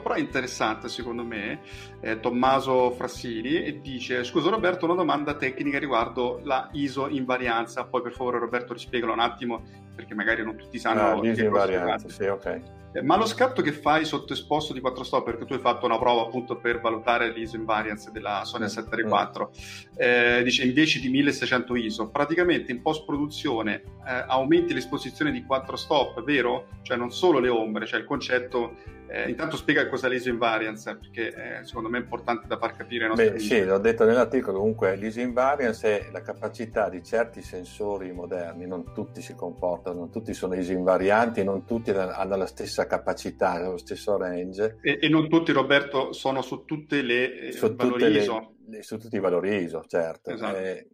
però 0.00 0.14
è 0.14 0.18
interessante 0.18 0.88
secondo 0.88 1.24
me, 1.24 1.60
eh, 2.00 2.20
Tommaso 2.20 2.90
Frassini, 2.92 3.62
e 3.62 3.78
dice 3.82 4.24
scusa 4.24 4.48
Roberto 4.48 4.86
una 4.86 4.94
domanda 4.94 5.34
tecnica 5.34 5.78
riguardo 5.78 6.40
la 6.44 6.70
ISO 6.72 7.08
invarianza, 7.08 7.84
poi 7.84 8.00
per 8.00 8.14
favore 8.14 8.38
Roberto 8.38 8.72
rispiegalo 8.72 9.12
un 9.12 9.20
attimo 9.20 9.62
perché 9.98 10.14
magari 10.14 10.44
non 10.44 10.54
tutti 10.54 10.78
sanno 10.78 11.10
ah, 11.10 11.20
l'ISO 11.20 11.42
invarianza, 11.42 12.08
sì 12.08 12.22
ok. 12.22 12.60
Eh, 12.92 13.02
ma 13.02 13.16
lo 13.16 13.26
scatto 13.26 13.62
che 13.62 13.72
fai 13.72 14.04
sotto 14.04 14.32
esposto 14.32 14.72
di 14.72 14.78
4 14.78 15.02
stop, 15.02 15.24
perché 15.24 15.44
tu 15.44 15.54
hai 15.54 15.58
fatto 15.58 15.86
una 15.86 15.98
prova 15.98 16.22
appunto 16.22 16.56
per 16.56 16.80
valutare 16.80 17.32
l'ISO 17.32 17.56
invariance 17.56 18.12
della 18.12 18.44
Sony 18.44 18.66
A7 18.66 19.04
mm. 19.04 19.08
IV, 19.08 19.48
eh, 19.96 20.42
dice 20.44 20.64
invece 20.64 21.00
di 21.00 21.08
1600 21.08 21.74
ISO, 21.74 22.10
praticamente 22.10 22.70
in 22.70 22.80
post 22.80 23.04
produzione 23.04 23.82
eh, 24.06 24.24
aumenti 24.28 24.72
l'esposizione 24.72 25.32
di 25.32 25.42
4 25.42 25.74
stop, 25.74 26.22
vero? 26.22 26.68
Cioè 26.82 26.96
non 26.96 27.10
solo 27.10 27.40
le 27.40 27.48
ombre, 27.48 27.84
cioè 27.84 27.98
il 27.98 28.06
concetto 28.06 28.76
eh, 29.10 29.28
intanto 29.28 29.56
spiega 29.56 29.88
cosa 29.88 30.06
è 30.06 30.10
l'ISO 30.10 30.28
invariance, 30.28 30.96
perché 30.96 31.60
eh, 31.60 31.64
secondo 31.64 31.88
me 31.88 31.98
è 31.98 32.00
importante 32.02 32.46
da 32.46 32.58
far 32.58 32.76
capire 32.76 33.04
ai 33.04 33.08
nostri 33.10 33.30
Beh, 33.30 33.38
Sì, 33.38 33.64
l'ho 33.64 33.78
detto 33.78 34.04
nell'articolo, 34.04 34.58
comunque 34.58 34.96
l'ISO 34.96 35.20
invariance 35.20 36.08
è 36.08 36.10
la 36.10 36.20
capacità 36.20 36.88
di 36.88 37.02
certi 37.02 37.40
sensori 37.40 38.12
moderni, 38.12 38.66
non 38.66 38.92
tutti 38.92 39.22
si 39.22 39.34
comportano, 39.34 39.98
non 39.98 40.10
tutti 40.10 40.34
sono 40.34 40.54
ISO 40.54 40.72
invarianti, 40.72 41.42
non 41.42 41.64
tutti 41.64 41.90
hanno 41.90 42.36
la 42.36 42.46
stessa 42.46 42.86
capacità, 42.86 43.58
lo 43.60 43.78
stesso 43.78 44.16
range. 44.18 44.78
E, 44.82 44.98
e 45.00 45.08
non 45.08 45.28
tutti, 45.28 45.52
Roberto, 45.52 46.12
sono 46.12 46.42
su 46.42 46.64
tutte 46.64 47.02
le 47.02 47.48
eh, 47.48 47.52
su 47.52 47.74
valori 47.74 48.04
tutte 48.04 48.18
ISO. 48.18 48.54
Le, 48.68 48.82
su 48.82 48.98
tutti 48.98 49.16
i 49.16 49.20
valori 49.20 49.56
ISO, 49.62 49.84
certo. 49.86 50.30
Esatto. 50.30 50.56
È, 50.56 50.86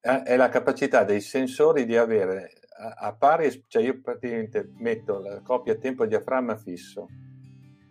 è 0.00 0.36
la 0.36 0.48
capacità 0.48 1.04
dei 1.04 1.20
sensori 1.20 1.84
di 1.84 1.96
avere 1.96 2.59
a, 2.80 3.12
pari, 3.12 3.64
cioè 3.66 3.82
io 3.82 4.00
praticamente 4.00 4.70
metto 4.78 5.18
la 5.18 5.40
coppia 5.42 5.74
tempo 5.76 6.06
diaframma 6.06 6.56
fisso, 6.56 7.06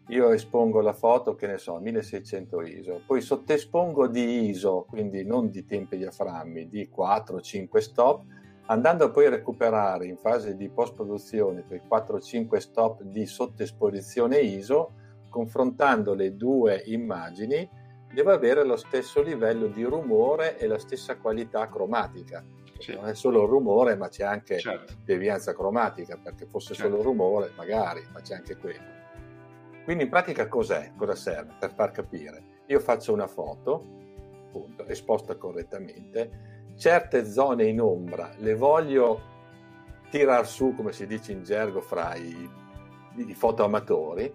io 0.08 0.32
espongo 0.32 0.82
la 0.82 0.94
foto 0.94 1.36
che 1.36 1.46
ne 1.46 1.58
so, 1.60 1.78
1600 1.80 2.62
ISO, 2.62 3.02
poi 3.06 3.22
sottespongo 3.22 4.08
di 4.08 4.50
ISO, 4.50 4.86
quindi 4.90 5.24
non 5.24 5.50
di 5.52 5.66
tempi 5.66 5.98
diaframmi, 5.98 6.68
di 6.68 6.90
4-5 6.96 7.78
stop, 7.78 8.24
andando 8.66 9.12
poi 9.12 9.28
a 9.28 9.30
recuperare 9.30 10.08
in 10.08 10.18
fase 10.18 10.56
di 10.56 10.70
post 10.70 10.96
produzione 10.96 11.64
quei 11.66 11.82
4-5 11.88 12.58
stop 12.58 13.04
di 13.04 13.28
sottoesposizione 13.28 14.40
ISO, 14.40 14.94
confrontando 15.30 16.16
le 16.16 16.36
due 16.36 16.82
immagini, 16.88 17.70
devo 18.12 18.32
avere 18.32 18.64
lo 18.64 18.78
stesso 18.78 19.22
livello 19.22 19.68
di 19.68 19.84
rumore 19.84 20.58
e 20.58 20.66
la 20.66 20.80
stessa 20.80 21.18
qualità 21.18 21.70
cromatica 21.70 22.44
sì. 22.80 22.94
non 22.94 23.08
è 23.08 23.16
solo 23.16 23.46
rumore, 23.46 23.96
ma 23.96 24.08
c'è 24.10 24.24
anche 24.24 24.60
certo. 24.60 24.94
devianza 25.04 25.54
cromatica, 25.54 26.18
perché 26.18 26.46
fosse 26.46 26.74
certo. 26.74 26.92
solo 26.92 27.04
rumore, 27.04 27.52
magari, 27.56 28.06
ma 28.12 28.22
c'è 28.22 28.36
anche 28.36 28.58
quello. 28.58 28.98
Quindi 29.84 30.04
in 30.04 30.10
pratica 30.10 30.48
cos'è? 30.48 30.92
Cosa 30.96 31.16
serve? 31.16 31.56
Per 31.60 31.74
far 31.74 31.92
capire. 31.92 32.44
Io 32.68 32.80
faccio 32.80 33.14
una 33.14 33.28
foto, 33.28 33.84
appunto, 34.48 34.86
esposta 34.86 35.36
correttamente, 35.36 36.74
certe 36.76 37.26
zone 37.26 37.66
in 37.66 37.82
ombra 37.82 38.32
le 38.38 38.56
voglio 38.56 39.22
tirar 40.10 40.48
su, 40.48 40.74
come 40.76 40.92
si 40.92 41.06
dice 41.06 41.32
in 41.32 41.44
gergo, 41.44 41.82
fra 41.82 42.16
i, 42.16 42.50
i 43.16 43.34
fotoamatori, 43.34 44.34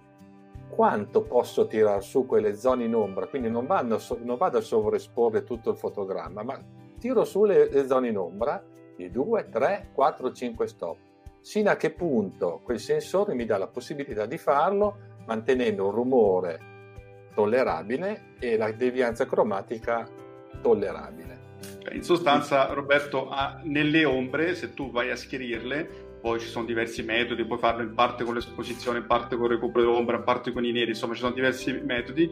quanto 0.69 1.23
posso 1.23 1.67
tirar 1.67 2.03
su 2.03 2.27
quelle 2.27 2.57
zone 2.57 2.85
in 2.85 2.95
ombra, 2.95 3.27
quindi 3.27 3.49
non, 3.49 3.67
vanno, 3.67 3.99
non 4.23 4.37
vado 4.37 4.59
a 4.59 4.61
sovraesporre 4.61 5.45
tutto 5.45 5.71
il 5.71 5.77
fotogramma, 5.77 6.43
ma 6.43 6.61
tiro 7.05 7.27
su 7.27 7.45
le, 7.45 7.69
le 7.71 7.87
zone 7.87 8.09
in 8.09 8.17
ombra 8.17 8.65
di 8.97 9.11
2, 9.11 9.49
3, 9.51 9.91
4, 9.93 10.33
5 10.33 10.67
stop, 10.67 10.97
sino 11.43 11.69
a 11.69 11.77
che 11.77 11.91
punto 11.91 12.63
quel 12.65 12.81
sensore 12.81 13.35
mi 13.35 13.45
dà 13.45 13.59
la 13.59 13.67
possibilità 13.67 14.25
di 14.25 14.39
farlo 14.39 14.97
mantenendo 15.27 15.85
un 15.85 15.91
rumore 15.91 16.61
tollerabile 17.35 18.37
e 18.39 18.57
la 18.57 18.73
devianza 18.73 19.27
cromatica 19.27 20.09
tollerabile. 20.63 21.43
In 21.93 22.03
sostanza, 22.03 22.73
Roberto, 22.73 23.29
nelle 23.65 24.07
ombre, 24.07 24.55
se 24.55 24.73
tu 24.73 24.91
vai 24.91 25.11
a 25.11 25.17
schierirle, 25.17 26.17
poi 26.23 26.41
ci 26.41 26.47
sono 26.47 26.65
diversi 26.65 27.03
metodi, 27.03 27.45
puoi 27.45 27.59
farlo 27.59 27.83
in 27.83 27.93
parte 27.93 28.25
con 28.25 28.33
l'esposizione, 28.33 29.01
in 29.01 29.07
parte 29.07 29.37
con 29.37 29.45
il 29.45 29.51
recupero 29.51 29.93
d'ombra, 29.93 30.17
in 30.17 30.25
parte 30.25 30.53
con 30.53 30.65
i 30.65 30.73
neri, 30.73 30.89
insomma 30.89 31.13
ci 31.13 31.21
sono 31.21 31.35
diversi 31.35 31.71
metodi. 31.71 32.31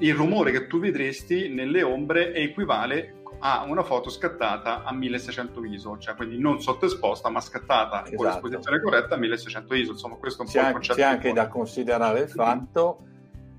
Il 0.00 0.14
rumore 0.14 0.50
che 0.50 0.66
tu 0.66 0.78
vedresti 0.80 1.48
nelle 1.48 1.82
ombre 1.82 2.34
equivale 2.34 3.20
ha 3.44 3.64
una 3.64 3.82
foto 3.82 4.08
scattata 4.08 4.84
a 4.84 4.92
1600 4.92 5.64
ISO, 5.64 5.98
cioè 5.98 6.14
quindi 6.14 6.38
non 6.38 6.60
sottoesposta 6.60 7.28
ma 7.28 7.40
scattata 7.40 8.02
esatto. 8.04 8.16
con 8.16 8.26
l'esposizione 8.26 8.80
corretta 8.80 9.16
a 9.16 9.18
1600 9.18 9.74
ISO. 9.74 9.90
Insomma, 9.92 10.14
questo 10.14 10.42
è 10.42 10.44
un 10.44 10.50
c'è 10.50 10.60
po' 10.60 10.66
il 10.66 10.72
concetto. 10.74 10.98
C'è 10.98 11.02
anche 11.02 11.32
da 11.32 11.48
considerare 11.48 12.20
il 12.20 12.28
fatto 12.28 13.06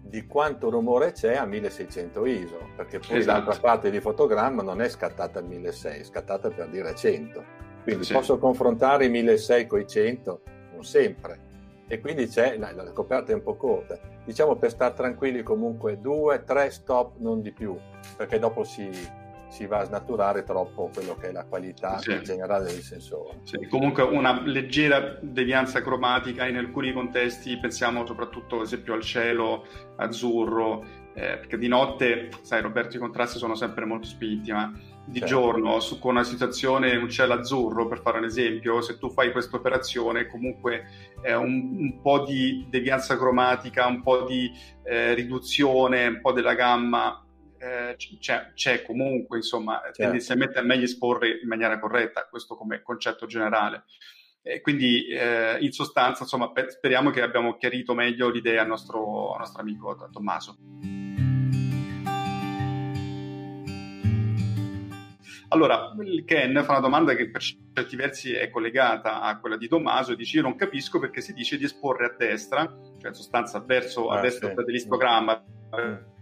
di 0.02 0.26
quanto 0.26 0.70
rumore 0.70 1.12
c'è 1.12 1.36
a 1.36 1.46
1600 1.46 2.26
ISO, 2.26 2.70
perché 2.78 3.00
poi 3.00 3.18
esatto. 3.18 3.46
l'altra 3.46 3.60
parte 3.60 3.92
di 3.92 4.00
fotogramma 4.00 4.62
non 4.62 4.82
è 4.82 4.88
scattata 4.88 5.40
a 5.40 5.42
1600, 5.42 6.00
è 6.00 6.04
scattata 6.06 6.50
per 6.50 6.70
dire 6.70 6.96
100. 6.96 7.44
Quindi 7.84 8.06
sì. 8.06 8.14
posso 8.14 8.38
confrontare 8.38 9.06
i 9.06 9.10
1600 9.10 9.68
con 9.68 9.80
i 9.82 9.88
100? 9.88 10.42
Non 10.72 10.84
sempre. 10.86 11.52
E 11.88 12.00
quindi 12.00 12.28
c'è, 12.28 12.58
la, 12.58 12.72
la 12.72 12.90
coperta 12.92 13.34
è 13.34 13.36
un 13.36 13.44
po' 13.44 13.58
corta. 13.58 14.00
Diciamo 14.24 14.56
per 14.56 14.70
stare 14.70 14.94
tranquilli 14.94 15.44
comunque 15.44 16.00
due, 16.00 16.42
tre 16.46 16.72
stop, 16.72 17.18
non 17.18 17.42
di 17.42 17.52
più, 17.52 17.78
perché 18.16 18.40
dopo 18.40 18.64
si, 18.64 18.90
si 19.54 19.68
va 19.68 19.82
a 19.82 19.84
snaturare 19.84 20.44
troppo 20.44 20.90
quello 20.92 21.16
che 21.16 21.30
è 21.30 21.32
la 21.32 21.46
qualità 21.46 22.00
sì. 22.00 22.20
generale 22.24 22.66
del 22.66 22.82
sensore. 22.82 23.42
Sì, 23.44 23.68
comunque 23.68 24.02
una 24.02 24.42
leggera 24.42 25.20
devianza 25.22 25.84
cromatica 25.84 26.48
in 26.48 26.58
alcuni 26.58 26.92
contesti, 26.92 27.60
pensiamo 27.60 28.04
soprattutto 28.04 28.56
ad 28.58 28.64
esempio 28.64 28.96
al 28.96 29.02
cielo 29.02 29.68
azzurro, 29.98 30.84
eh, 31.14 31.38
perché 31.38 31.60
di 31.60 31.68
notte, 31.68 32.30
sai 32.42 32.64
Roberto, 32.64 32.96
i 32.96 33.00
contrasti 33.00 33.38
sono 33.38 33.54
sempre 33.54 33.86
molto 33.86 34.08
spinti, 34.08 34.52
ma 34.52 34.74
di 35.06 35.20
certo. 35.20 35.36
giorno 35.36 35.80
su, 35.80 36.00
con 36.00 36.16
una 36.16 36.24
situazione, 36.24 36.96
un 36.96 37.10
cielo 37.10 37.34
azzurro 37.34 37.88
per 37.88 38.02
fare 38.02 38.18
un 38.18 38.24
esempio, 38.24 38.82
se 38.82 38.98
tu 38.98 39.12
fai 39.12 39.32
questa 39.32 39.58
operazione 39.58 40.26
comunque 40.26 40.88
eh, 41.22 41.36
un, 41.36 41.76
un, 41.78 42.02
po' 42.02 42.24
di 42.26 42.66
devianza 42.70 43.18
cromatica, 43.18 43.86
un 43.86 44.02
po' 44.02 44.24
di 44.24 44.52
eh, 44.84 45.14
riduzione, 45.14 46.08
un 46.08 46.22
po' 46.22 46.32
della 46.32 46.56
gamma 46.56 47.23
eh, 47.64 47.96
c'è, 48.20 48.52
c'è, 48.54 48.84
comunque, 48.84 49.38
insomma, 49.38 49.80
certo. 49.84 50.02
tendenzialmente 50.02 50.60
è 50.60 50.64
meglio 50.64 50.84
esporre 50.84 51.40
in 51.42 51.48
maniera 51.48 51.80
corretta, 51.80 52.28
questo 52.30 52.56
come 52.56 52.82
concetto 52.82 53.26
generale. 53.26 53.86
E 54.42 54.60
quindi 54.60 55.08
eh, 55.08 55.58
in 55.62 55.72
sostanza, 55.72 56.24
insomma, 56.24 56.52
per, 56.52 56.70
speriamo 56.72 57.10
che 57.10 57.22
abbiamo 57.22 57.56
chiarito 57.56 57.94
meglio 57.94 58.30
l'idea 58.30 58.62
al 58.62 58.68
nostro, 58.68 59.32
al 59.32 59.40
nostro 59.40 59.62
amico 59.62 60.10
Tommaso. 60.12 60.58
Allora, 65.48 65.96
il 66.02 66.26
Ken 66.26 66.62
fa 66.66 66.72
una 66.72 66.82
domanda 66.82 67.16
che 67.16 67.30
per 67.30 67.42
certi 67.42 67.96
versi 67.96 68.34
è 68.34 68.50
collegata 68.50 69.22
a 69.22 69.40
quella 69.40 69.56
di 69.56 69.70
Tommaso 69.70 70.12
e 70.12 70.16
dice 70.18 70.38
io 70.38 70.44
non 70.44 70.56
capisco 70.56 71.00
perché 71.00 71.22
si 71.22 71.32
dice 71.32 71.58
di 71.58 71.64
esporre 71.64 72.08
a 72.08 72.16
destra, 72.18 72.66
cioè 73.00 73.10
in 73.10 73.14
sostanza 73.14 73.60
verso 73.60 74.10
ah, 74.10 74.18
a 74.18 74.22
destra 74.22 74.50
sì. 74.50 74.56
dell'istogramma, 74.56 75.42
mm 75.80 76.13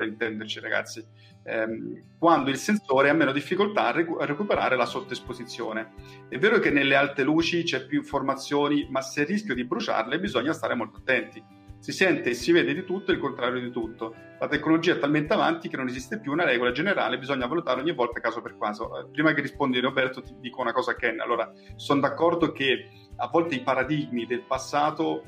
per 0.00 0.08
intenderci 0.08 0.60
ragazzi, 0.60 1.04
ehm, 1.42 2.16
quando 2.18 2.48
il 2.48 2.56
sensore 2.56 3.10
ha 3.10 3.12
meno 3.12 3.32
difficoltà 3.32 3.88
a, 3.88 3.90
recu- 3.90 4.18
a, 4.18 4.24
recuperare 4.24 4.74
la 4.74 4.86
sottoesposizione. 4.86 5.92
È 6.30 6.38
vero 6.38 6.58
che 6.58 6.70
nelle 6.70 6.96
alte 6.96 7.22
luci 7.22 7.62
c'è 7.64 7.84
più 7.84 7.98
informazioni, 7.98 8.86
ma 8.88 9.02
se 9.02 9.24
rischio 9.24 9.54
di 9.54 9.66
bruciarle 9.66 10.18
bisogna 10.18 10.54
stare 10.54 10.74
molto 10.74 10.98
attenti. 10.98 11.42
Si 11.78 11.92
sente 11.92 12.30
e 12.30 12.34
si 12.34 12.52
vede 12.52 12.72
di 12.72 12.84
tutto 12.84 13.12
il 13.12 13.18
contrario 13.18 13.60
di 13.60 13.70
tutto. 13.70 14.14
La 14.38 14.48
tecnologia 14.48 14.94
è 14.94 14.98
talmente 14.98 15.34
avanti 15.34 15.68
che 15.68 15.76
non 15.76 15.88
esiste 15.88 16.18
più 16.18 16.32
una 16.32 16.44
regola 16.44 16.72
generale, 16.72 17.18
bisogna 17.18 17.46
valutare 17.46 17.80
ogni 17.80 17.92
volta 17.92 18.20
caso 18.20 18.40
per 18.40 18.56
caso. 18.58 18.98
Eh, 18.98 19.10
prima 19.10 19.34
che 19.34 19.42
rispondi 19.42 19.80
Roberto 19.80 20.22
ti 20.22 20.34
dico 20.40 20.62
una 20.62 20.72
cosa 20.72 20.94
Ken, 20.94 21.20
allora 21.20 21.52
sono 21.76 22.00
d'accordo 22.00 22.52
che 22.52 22.88
a 23.16 23.28
volte 23.28 23.54
i 23.54 23.62
paradigmi 23.62 24.24
del 24.24 24.42
passato 24.42 25.24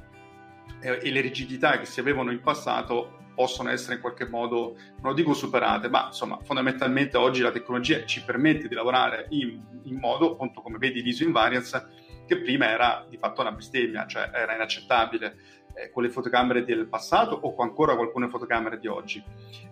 eh, 0.80 0.98
e 1.02 1.10
le 1.10 1.20
rigidità 1.20 1.78
che 1.78 1.84
si 1.84 2.00
avevano 2.00 2.32
in 2.32 2.40
passato 2.40 3.20
possono 3.34 3.70
essere 3.70 3.96
in 3.96 4.00
qualche 4.00 4.26
modo, 4.28 4.76
non 5.00 5.14
dico 5.14 5.34
superate, 5.34 5.88
ma 5.88 6.06
insomma 6.06 6.38
fondamentalmente 6.42 7.16
oggi 7.16 7.42
la 7.42 7.50
tecnologia 7.50 8.04
ci 8.04 8.22
permette 8.22 8.68
di 8.68 8.74
lavorare 8.74 9.26
in, 9.30 9.60
in 9.84 9.96
modo, 9.96 10.32
appunto 10.32 10.60
come 10.60 10.78
vedi 10.78 11.02
l'ISO 11.02 11.24
invariance, 11.24 12.10
che 12.26 12.38
prima 12.38 12.68
era 12.68 13.04
di 13.08 13.16
fatto 13.16 13.40
una 13.40 13.52
bestemmia, 13.52 14.06
cioè 14.06 14.30
era 14.32 14.54
inaccettabile 14.54 15.36
eh, 15.74 15.90
con 15.90 16.02
le 16.02 16.10
fotocamere 16.10 16.64
del 16.64 16.86
passato 16.86 17.34
o 17.34 17.54
ancora 17.62 17.94
con 17.96 18.06
alcune 18.06 18.28
fotocamere 18.28 18.78
di 18.78 18.86
oggi. 18.86 19.22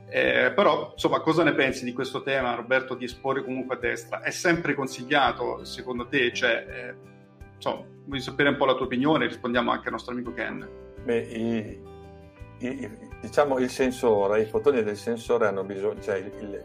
Eh, 0.09 0.53
però, 0.55 0.91
insomma, 0.93 1.21
cosa 1.21 1.45
ne 1.45 1.55
pensi 1.55 1.85
di 1.85 1.93
questo 1.93 2.23
tema, 2.23 2.55
Roberto, 2.55 2.95
di 2.95 3.05
esporre 3.05 3.45
comunque 3.45 3.77
a 3.77 3.79
destra? 3.79 4.21
È 4.21 4.31
sempre 4.31 4.75
consigliato, 4.75 5.65
secondo 5.65 6.07
te? 6.07 6.33
Cioè, 6.33 6.67
eh, 6.69 6.95
insomma, 7.55 7.85
voglio 8.05 8.23
sapere 8.23 8.49
un 8.49 8.57
po' 8.57 8.67
la 8.67 8.75
tua 8.75 8.87
opinione, 8.87 9.27
rispondiamo 9.27 9.71
anche 9.71 9.87
al 9.87 9.93
nostro 9.93 10.13
amico 10.13 10.33
Ken. 10.33 10.69
Beh, 11.05 11.19
i, 11.19 11.81
diciamo 13.21 13.59
il 13.59 13.71
sensore, 13.71 14.43
i 14.43 14.47
fotoni 14.47 14.83
del 14.83 14.97
sensore 14.97 15.47
hanno 15.47 15.65
bisogno, 15.65 16.01
cioè 16.01 16.17
il, 16.17 16.33
il, 16.41 16.65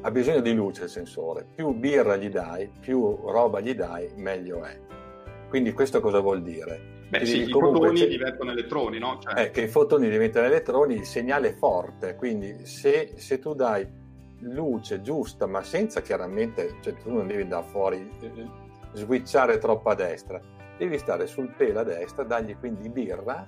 ha 0.00 0.10
bisogno 0.10 0.40
di 0.40 0.52
luce 0.52 0.84
il 0.84 0.90
sensore, 0.90 1.46
più 1.54 1.72
birra 1.72 2.16
gli 2.16 2.28
dai, 2.28 2.70
più 2.80 3.16
roba 3.24 3.60
gli 3.60 3.74
dai, 3.74 4.10
meglio 4.16 4.64
è. 4.64 4.78
Quindi 5.48 5.72
questo 5.72 6.00
cosa 6.00 6.18
vuol 6.20 6.42
dire? 6.42 6.94
Beh, 7.08 7.24
sì, 7.24 7.42
i 7.42 7.48
fotoni 7.48 8.00
c'è... 8.00 8.08
diventano 8.08 8.50
elettroni, 8.50 8.98
no? 8.98 9.18
Cioè... 9.20 9.44
Eh, 9.44 9.50
che 9.50 9.62
i 9.62 9.68
fotoni 9.68 10.08
diventano 10.08 10.46
elettroni, 10.46 10.96
il 10.96 11.06
segnale 11.06 11.50
è 11.50 11.54
forte, 11.54 12.16
quindi 12.16 12.66
se, 12.66 13.12
se, 13.14 13.38
tu 13.38 13.54
dai 13.54 13.86
luce 14.40 15.00
giusta, 15.00 15.46
ma 15.46 15.62
senza 15.62 16.02
chiaramente, 16.02 16.78
cioè 16.80 16.94
tu 16.94 17.12
non 17.12 17.28
devi 17.28 17.46
da 17.46 17.62
fuori, 17.62 18.10
eh, 18.20 18.30
switchare 18.94 19.58
troppo 19.58 19.90
a 19.90 19.94
destra, 19.94 20.40
devi 20.76 20.98
stare 20.98 21.28
sul 21.28 21.54
pelo 21.56 21.80
a 21.80 21.84
destra, 21.84 22.24
dargli 22.24 22.56
quindi 22.58 22.88
birra, 22.88 23.46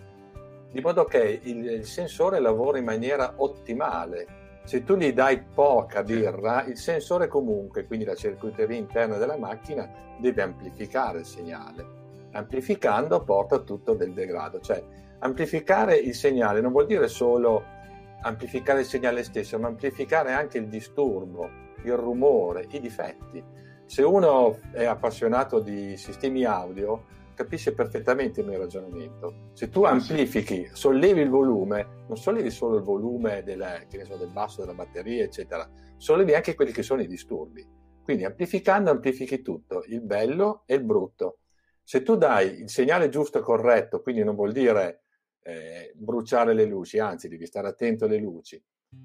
di 0.70 0.80
modo 0.80 1.04
che 1.04 1.40
il, 1.42 1.64
il 1.64 1.84
sensore 1.86 2.40
lavora 2.40 2.78
in 2.78 2.84
maniera 2.84 3.34
ottimale. 3.36 4.36
Se 4.64 4.84
tu 4.84 4.96
gli 4.96 5.12
dai 5.12 5.42
poca 5.42 6.02
birra, 6.02 6.64
il 6.64 6.76
sensore 6.76 7.26
comunque, 7.26 7.86
quindi 7.86 8.04
la 8.04 8.14
circuiteria 8.14 8.76
interna 8.76 9.16
della 9.16 9.38
macchina, 9.38 9.90
deve 10.18 10.42
amplificare 10.42 11.20
il 11.20 11.24
segnale 11.24 11.98
amplificando 12.32 13.22
porta 13.22 13.58
tutto 13.60 13.94
del 13.94 14.12
degrado. 14.12 14.60
Cioè, 14.60 14.82
amplificare 15.20 15.96
il 15.96 16.14
segnale 16.14 16.60
non 16.60 16.72
vuol 16.72 16.86
dire 16.86 17.08
solo 17.08 17.76
amplificare 18.20 18.80
il 18.80 18.86
segnale 18.86 19.22
stesso, 19.22 19.58
ma 19.58 19.68
amplificare 19.68 20.32
anche 20.32 20.58
il 20.58 20.68
disturbo, 20.68 21.48
il 21.82 21.96
rumore, 21.96 22.66
i 22.70 22.80
difetti. 22.80 23.42
Se 23.84 24.02
uno 24.02 24.58
è 24.72 24.84
appassionato 24.84 25.60
di 25.60 25.96
sistemi 25.96 26.44
audio, 26.44 27.04
capisce 27.38 27.72
perfettamente 27.72 28.40
il 28.40 28.48
mio 28.48 28.58
ragionamento. 28.58 29.50
Se 29.52 29.68
tu 29.68 29.84
amplifichi, 29.84 30.68
sollevi 30.72 31.20
il 31.20 31.28
volume, 31.28 32.04
non 32.08 32.16
sollevi 32.16 32.50
solo 32.50 32.78
il 32.78 32.82
volume 32.82 33.44
del, 33.44 33.86
so, 34.02 34.16
del 34.16 34.32
basso 34.32 34.60
della 34.60 34.74
batteria, 34.74 35.22
eccetera, 35.22 35.70
sollevi 35.96 36.34
anche 36.34 36.56
quelli 36.56 36.72
che 36.72 36.82
sono 36.82 37.00
i 37.00 37.06
disturbi. 37.06 37.64
Quindi 38.02 38.24
amplificando 38.24 38.90
amplifichi 38.90 39.40
tutto, 39.40 39.84
il 39.86 40.00
bello 40.00 40.64
e 40.66 40.74
il 40.74 40.82
brutto. 40.82 41.38
Se 41.84 42.02
tu 42.02 42.16
dai 42.16 42.62
il 42.62 42.70
segnale 42.70 43.08
giusto 43.08 43.38
e 43.38 43.42
corretto, 43.42 44.02
quindi 44.02 44.24
non 44.24 44.34
vuol 44.34 44.50
dire 44.50 45.04
eh, 45.42 45.92
bruciare 45.94 46.54
le 46.54 46.64
luci, 46.64 46.98
anzi 46.98 47.28
devi 47.28 47.46
stare 47.46 47.68
attento 47.68 48.06
alle 48.06 48.18
luci, 48.18 48.60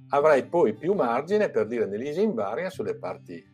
avrai 0.10 0.48
poi 0.48 0.74
più 0.74 0.94
margine 0.94 1.52
per 1.52 1.68
dire 1.68 1.86
nell'easy 1.86 2.34
varia 2.34 2.72
sulle 2.72 2.98
parti 2.98 3.46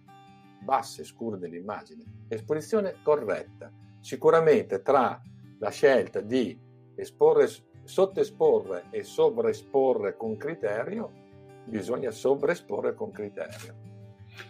basse, 0.63 1.03
scure 1.03 1.37
dell'immagine. 1.37 2.27
Esposizione 2.29 2.95
corretta. 3.03 3.71
Sicuramente 4.01 4.81
tra 4.81 5.21
la 5.59 5.69
scelta 5.69 6.21
di 6.21 6.57
esporre, 6.95 7.47
sottoesporre 7.83 8.85
e 8.91 9.03
sovraesporre 9.03 10.15
con 10.15 10.37
criterio, 10.37 11.11
bisogna 11.65 12.11
sovraesporre 12.11 12.93
con 12.93 13.11
criterio. 13.11 13.87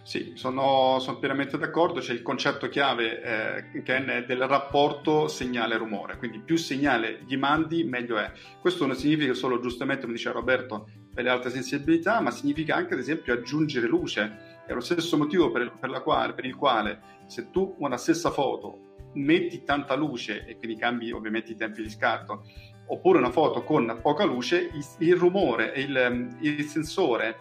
Sì, 0.02 0.32
sono, 0.34 0.98
sono, 1.00 1.18
pienamente 1.18 1.58
d'accordo. 1.58 2.00
C'è 2.00 2.12
il 2.12 2.22
concetto 2.22 2.68
chiave, 2.68 3.66
eh, 3.72 3.82
Ken, 3.82 4.06
è 4.06 4.24
del 4.24 4.46
rapporto 4.46 5.28
segnale-rumore. 5.28 6.16
Quindi 6.16 6.38
più 6.40 6.56
segnale 6.56 7.22
gli 7.26 7.36
mandi, 7.36 7.84
meglio 7.84 8.18
è. 8.18 8.30
Questo 8.60 8.86
non 8.86 8.96
significa 8.96 9.34
solo, 9.34 9.60
giustamente, 9.60 10.02
come 10.02 10.14
diceva 10.14 10.38
Roberto, 10.38 10.88
per 11.12 11.24
le 11.24 11.30
alte 11.30 11.50
sensibilità, 11.50 12.20
ma 12.20 12.30
significa 12.30 12.76
anche, 12.76 12.94
ad 12.94 13.00
esempio, 13.00 13.32
aggiungere 13.32 13.86
luce. 13.86 14.62
È 14.66 14.72
lo 14.72 14.80
stesso 14.80 15.16
motivo 15.16 15.50
per, 15.50 15.72
per, 15.78 16.02
quale, 16.02 16.34
per 16.34 16.44
il 16.44 16.54
quale, 16.54 17.00
se 17.26 17.50
tu 17.50 17.74
una 17.78 17.96
stessa 17.96 18.30
foto 18.30 18.89
metti 19.14 19.64
tanta 19.64 19.94
luce 19.94 20.44
e 20.46 20.56
quindi 20.56 20.76
cambi 20.76 21.10
ovviamente 21.12 21.52
i 21.52 21.56
tempi 21.56 21.82
di 21.82 21.90
scatto, 21.90 22.44
oppure 22.86 23.18
una 23.18 23.30
foto 23.30 23.62
con 23.62 23.98
poca 24.02 24.24
luce, 24.24 24.70
il, 24.72 24.84
il 24.98 25.16
rumore, 25.16 25.72
il, 25.76 26.36
il 26.40 26.64
sensore 26.64 27.36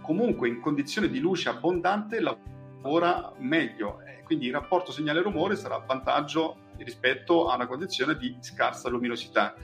comunque 0.00 0.48
in 0.48 0.60
condizioni 0.60 1.08
di 1.08 1.18
luce 1.18 1.48
abbondante 1.48 2.20
lavora 2.20 3.32
meglio, 3.38 4.02
quindi 4.24 4.46
il 4.46 4.52
rapporto 4.52 4.92
segnale-rumore 4.92 5.56
sarà 5.56 5.76
a 5.76 5.84
vantaggio 5.86 6.56
rispetto 6.76 7.48
a 7.48 7.54
una 7.54 7.66
condizione 7.66 8.16
di 8.16 8.36
scarsa 8.40 8.88
luminosità. 8.88 9.54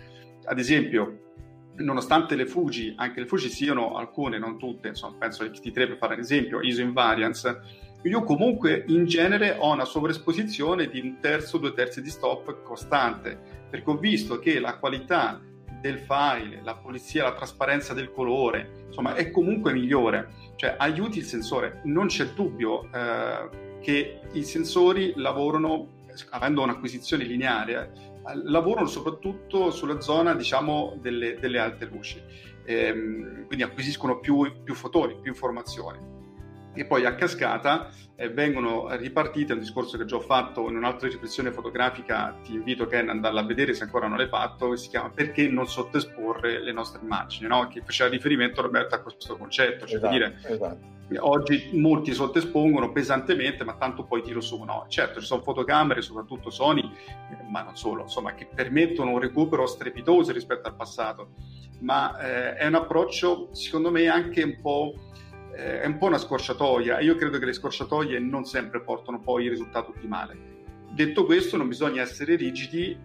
Ad 0.45 0.59
esempio, 0.59 1.31
nonostante 1.77 2.37
le 2.37 2.47
Fuji, 2.47 2.95
anche 2.97 3.21
le 3.21 3.27
Fuji 3.27 3.49
siano 3.49 3.97
alcune, 3.97 4.39
non 4.39 4.59
tutte, 4.59 4.89
insomma, 4.89 5.17
penso 5.19 5.45
che 5.45 5.51
T3 5.51 5.73
per 5.73 5.97
fare 5.99 6.15
un 6.15 6.21
esempio, 6.21 6.61
ISO 6.61 6.81
invariance, 6.81 7.61
io 8.03 8.23
comunque 8.23 8.85
in 8.89 9.05
genere 9.05 9.57
ho 9.59 9.73
una 9.73 9.85
sovraesposizione 9.85 10.89
di 10.89 11.01
un 11.01 11.19
terzo, 11.21 11.59
due 11.59 11.75
terzi 11.75 12.01
di 12.01 12.09
stop 12.09 12.63
costante, 12.63 13.39
perché 13.69 13.91
ho 13.91 13.97
visto 13.97 14.39
che 14.39 14.59
la 14.59 14.79
qualità 14.79 15.39
del 15.81 15.99
file, 15.99 16.61
la 16.63 16.77
pulizia, 16.77 17.25
la 17.25 17.35
trasparenza 17.35 17.93
del 17.93 18.11
colore, 18.11 18.85
insomma 18.87 19.15
è 19.15 19.31
comunque 19.31 19.73
migliore, 19.73 20.33
cioè 20.57 20.77
aiuti 20.79 21.19
il 21.19 21.25
sensore. 21.25 21.81
Non 21.85 22.07
c'è 22.07 22.27
dubbio 22.29 22.89
eh, 22.91 23.79
che 23.81 24.21
i 24.33 24.45
sensori 24.45 25.13
lavorano, 25.17 25.89
avendo 26.31 26.63
un'acquisizione 26.63 27.25
lineare, 27.25 27.93
eh, 28.27 28.35
lavorano 28.45 28.87
soprattutto 28.87 29.71
sulla 29.71 30.01
zona 30.01 30.35
diciamo 30.35 30.97
delle, 31.01 31.39
delle 31.39 31.59
alte 31.59 31.85
luci, 31.85 32.23
ehm, 32.65 33.45
quindi 33.47 33.63
acquisiscono 33.63 34.21
più, 34.21 34.63
più 34.63 34.75
fotoni, 34.75 35.17
più 35.21 35.33
informazioni 35.33 36.20
e 36.73 36.85
poi 36.85 37.05
a 37.05 37.15
cascata 37.15 37.91
eh, 38.15 38.29
vengono 38.29 38.95
ripartite, 38.97 39.55
un 39.55 39.59
discorso 39.59 39.97
che 39.97 40.05
già 40.05 40.17
ho 40.17 40.21
fatto 40.21 40.69
in 40.69 40.77
un'altra 40.77 41.09
riflessione 41.09 41.53
fotografica, 41.53 42.37
ti 42.43 42.53
invito 42.53 42.87
Ken 42.87 43.09
ad 43.09 43.17
andarla 43.17 43.41
a 43.41 43.45
vedere 43.45 43.75
se 43.75 43.85
ancora 43.85 44.07
non 44.07 44.19
l'hai 44.19 44.29
fatto, 44.29 44.71
che 44.71 44.77
si 44.77 44.89
chiama 44.89 45.11
Perché 45.11 45.49
non 45.49 45.67
sottoesporre 45.67 46.63
le 46.63 46.73
nostre 46.73 47.01
immagini, 47.03 47.49
no? 47.49 47.67
che 47.69 47.83
faceva 47.83 48.11
riferimento 48.11 48.63
Roberto 48.63 48.95
a 48.95 49.01
questo 49.01 49.37
concetto, 49.37 49.87
cioè 49.87 49.97
esatto, 49.97 50.13
dire 50.13 50.39
esatto. 50.47 50.79
oggi 51.21 51.71
molti 51.73 52.13
sottoespongono 52.13 52.93
pesantemente 52.93 53.65
ma 53.65 53.75
tanto 53.75 54.05
poi 54.05 54.23
tiro 54.23 54.41
su, 54.41 54.63
no? 54.63 54.85
Certo 54.89 55.19
ci 55.21 55.27
sono 55.27 55.43
fotocamere, 55.43 56.03
soprattutto 56.03 56.51
Sony, 56.51 56.89
ma 57.49 57.63
non 57.63 57.77
solo, 57.77 58.03
insomma 58.03 58.35
che 58.35 58.47
permettono 58.47 59.13
un 59.13 59.19
recupero 59.19 59.67
strepitoso 59.67 60.31
rispetto 60.33 60.69
al 60.69 60.77
passato, 60.77 61.31
ma 61.81 62.19
eh, 62.21 62.55
è 62.57 62.67
un 62.67 62.75
approccio 62.75 63.49
secondo 63.53 63.91
me 63.91 64.07
anche 64.09 64.43
un 64.43 64.61
po' 64.61 64.93
eh, 64.95 65.30
è 65.53 65.87
un 65.87 65.99
po' 65.99 66.07
una 66.07 66.19
scorciatoia 66.19 66.99
e 66.99 67.05
io 67.05 67.17
credo 67.17 67.39
che 67.39 67.45
le 67.47 67.53
scorciatoie 67.53 68.19
non 68.19 68.45
sempre 68.45 68.81
portano 68.81 69.21
poi 69.21 69.45
il 69.45 69.51
risultato 69.51 69.91
ottimale. 69.91 70.59
Detto 70.91 71.25
questo, 71.25 71.57
non 71.57 71.69
bisogna 71.69 72.03
essere 72.03 72.37
rigidi 72.37 72.91
eh, 72.91 72.99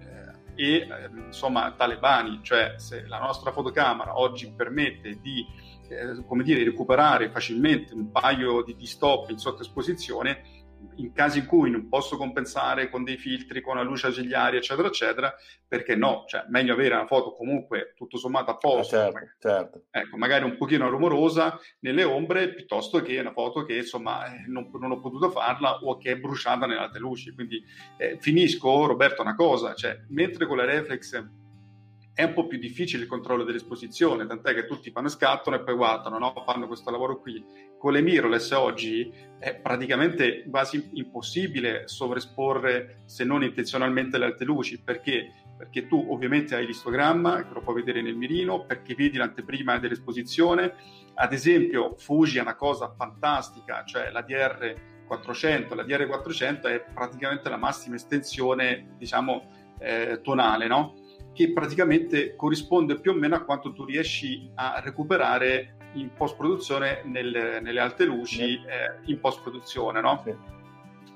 e 0.56 0.76
eh, 0.76 0.88
insomma 1.28 1.74
talebani, 1.78 2.40
cioè 2.42 2.76
se 2.78 3.06
la 3.08 3.20
nostra 3.20 3.52
fotocamera 3.52 4.18
oggi 4.18 4.52
permette 4.56 5.20
di 5.22 5.46
eh, 5.88 6.24
come 6.26 6.44
dire, 6.44 6.64
recuperare 6.64 7.30
facilmente 7.30 7.94
un 7.94 8.10
paio 8.12 8.64
di, 8.64 8.76
di 8.76 8.86
stop 8.86 9.30
in 9.30 9.38
sottoesposizione, 9.38 10.55
in 10.96 11.12
casi 11.12 11.40
in 11.40 11.46
cui 11.46 11.70
non 11.72 11.90
posso 11.90 12.18
compensare 12.18 12.90
con 12.90 13.04
dei 13.04 13.18
filtri, 13.18 13.62
con 13.62 13.76
la 13.76 13.82
luce 13.82 14.08
ausiliaria, 14.08 14.60
eccetera, 14.60 14.88
eccetera, 14.88 15.36
perché 15.68 15.96
no? 15.96 16.26
Cioè, 16.28 16.46
meglio 16.50 16.74
avere 16.74 16.96
una 16.96 17.08
foto 17.08 17.34
comunque 17.34 17.94
tutto 17.96 18.18
sommato 18.18 18.52
a 18.52 18.58
posto, 18.58 18.96
ah, 18.96 19.12
certo, 19.12 19.20
certo. 19.40 19.84
Ecco, 19.92 20.18
magari 20.18 20.46
un 20.46 20.58
pochino 20.58 20.90
rumorosa 20.90 21.60
nelle 21.80 22.04
ombre, 22.04 22.54
piuttosto 22.54 23.02
che 23.02 23.20
una 23.20 23.34
foto 23.34 23.64
che 23.64 23.78
insomma 23.78 24.26
eh, 24.28 24.46
non, 24.48 24.70
non, 24.80 24.92
ho 24.92 25.00
potuto 25.00 25.30
farla 25.30 25.80
o 25.80 25.98
che 25.98 26.12
è 26.12 26.18
bruciata 26.18 26.66
nelle 26.66 26.82
alte 26.82 27.00
luci. 27.00 27.34
Quindi 27.34 27.64
eh, 27.98 28.18
finisco, 28.20 28.86
Roberto, 28.86 29.22
una 29.22 29.36
cosa, 29.36 29.74
cioè, 29.74 30.00
mentre 30.10 30.46
con 30.46 30.58
la 30.58 30.66
reflex 30.66 31.44
è 32.16 32.24
un 32.24 32.34
po' 32.34 32.48
più 32.48 32.58
difficile 32.58 33.04
il 33.04 33.10
controllo 33.10 33.44
dell'esposizione, 33.44 34.26
tant'è 34.26 34.54
che 34.54 34.66
tutti 34.66 34.90
fanno 34.90 35.10
scattano 35.10 35.58
e 35.58 35.64
poi 35.64 35.76
guardano, 35.76 36.18
no? 36.18 36.34
fanno 36.46 36.66
questo 36.66 36.90
lavoro 36.90 37.20
qui. 37.20 37.44
Con 37.78 37.92
le 37.92 38.02
mirrorless 38.02 38.52
oggi 38.52 39.12
è 39.38 39.54
praticamente 39.56 40.46
quasi 40.50 40.92
impossibile 40.94 41.90
sovraesporre, 41.90 43.02
se 43.04 43.26
non 43.26 43.44
intenzionalmente, 43.44 44.18
le 44.18 44.26
alte 44.26 44.46
luci, 44.46 44.80
perché? 44.80 45.34
Perché 45.58 45.88
tu 45.88 46.06
ovviamente 46.10 46.56
hai 46.56 46.66
l'istogramma, 46.66 47.46
che 47.46 47.54
lo 47.54 47.62
puoi 47.62 47.76
vedere 47.76 48.02
nel 48.02 48.16
mirino, 48.16 48.66
perché 48.66 48.96
vedi 48.96 49.18
l'anteprima 49.18 49.78
dell'esposizione. 49.78 50.74
Ad 51.16 51.34
esempio, 51.34 51.96
Fuji 51.98 52.38
è 52.38 52.42
una 52.42 52.56
cosa 52.56 52.94
fantastica, 52.96 53.84
cioè 53.84 54.10
la 54.12 54.22
DR 54.22 54.74
400, 55.06 55.76
la 55.76 55.84
DR 55.84 56.08
400 56.08 56.68
è 56.70 56.80
praticamente 56.94 57.50
la 57.50 57.58
massima 57.58 57.96
estensione, 57.96 58.96
diciamo, 58.98 59.52
eh, 59.80 60.22
tonale, 60.24 60.68
no? 60.68 61.04
Che 61.36 61.52
praticamente 61.52 62.36
corrisponde 62.36 63.00
più 63.00 63.12
o 63.12 63.14
meno 63.14 63.36
a 63.36 63.44
quanto 63.44 63.74
tu 63.74 63.84
riesci 63.84 64.50
a 64.56 64.80
recuperare 64.84 65.76
in 65.96 66.12
post 66.14 66.38
produzione 66.38 67.02
nelle, 67.04 67.80
alte 67.80 68.06
luci 68.06 68.54
eh, 68.54 69.00
in 69.06 69.20
post 69.20 69.42
produzione, 69.42 70.00
no? 70.00 70.22
Sì. 70.24 70.34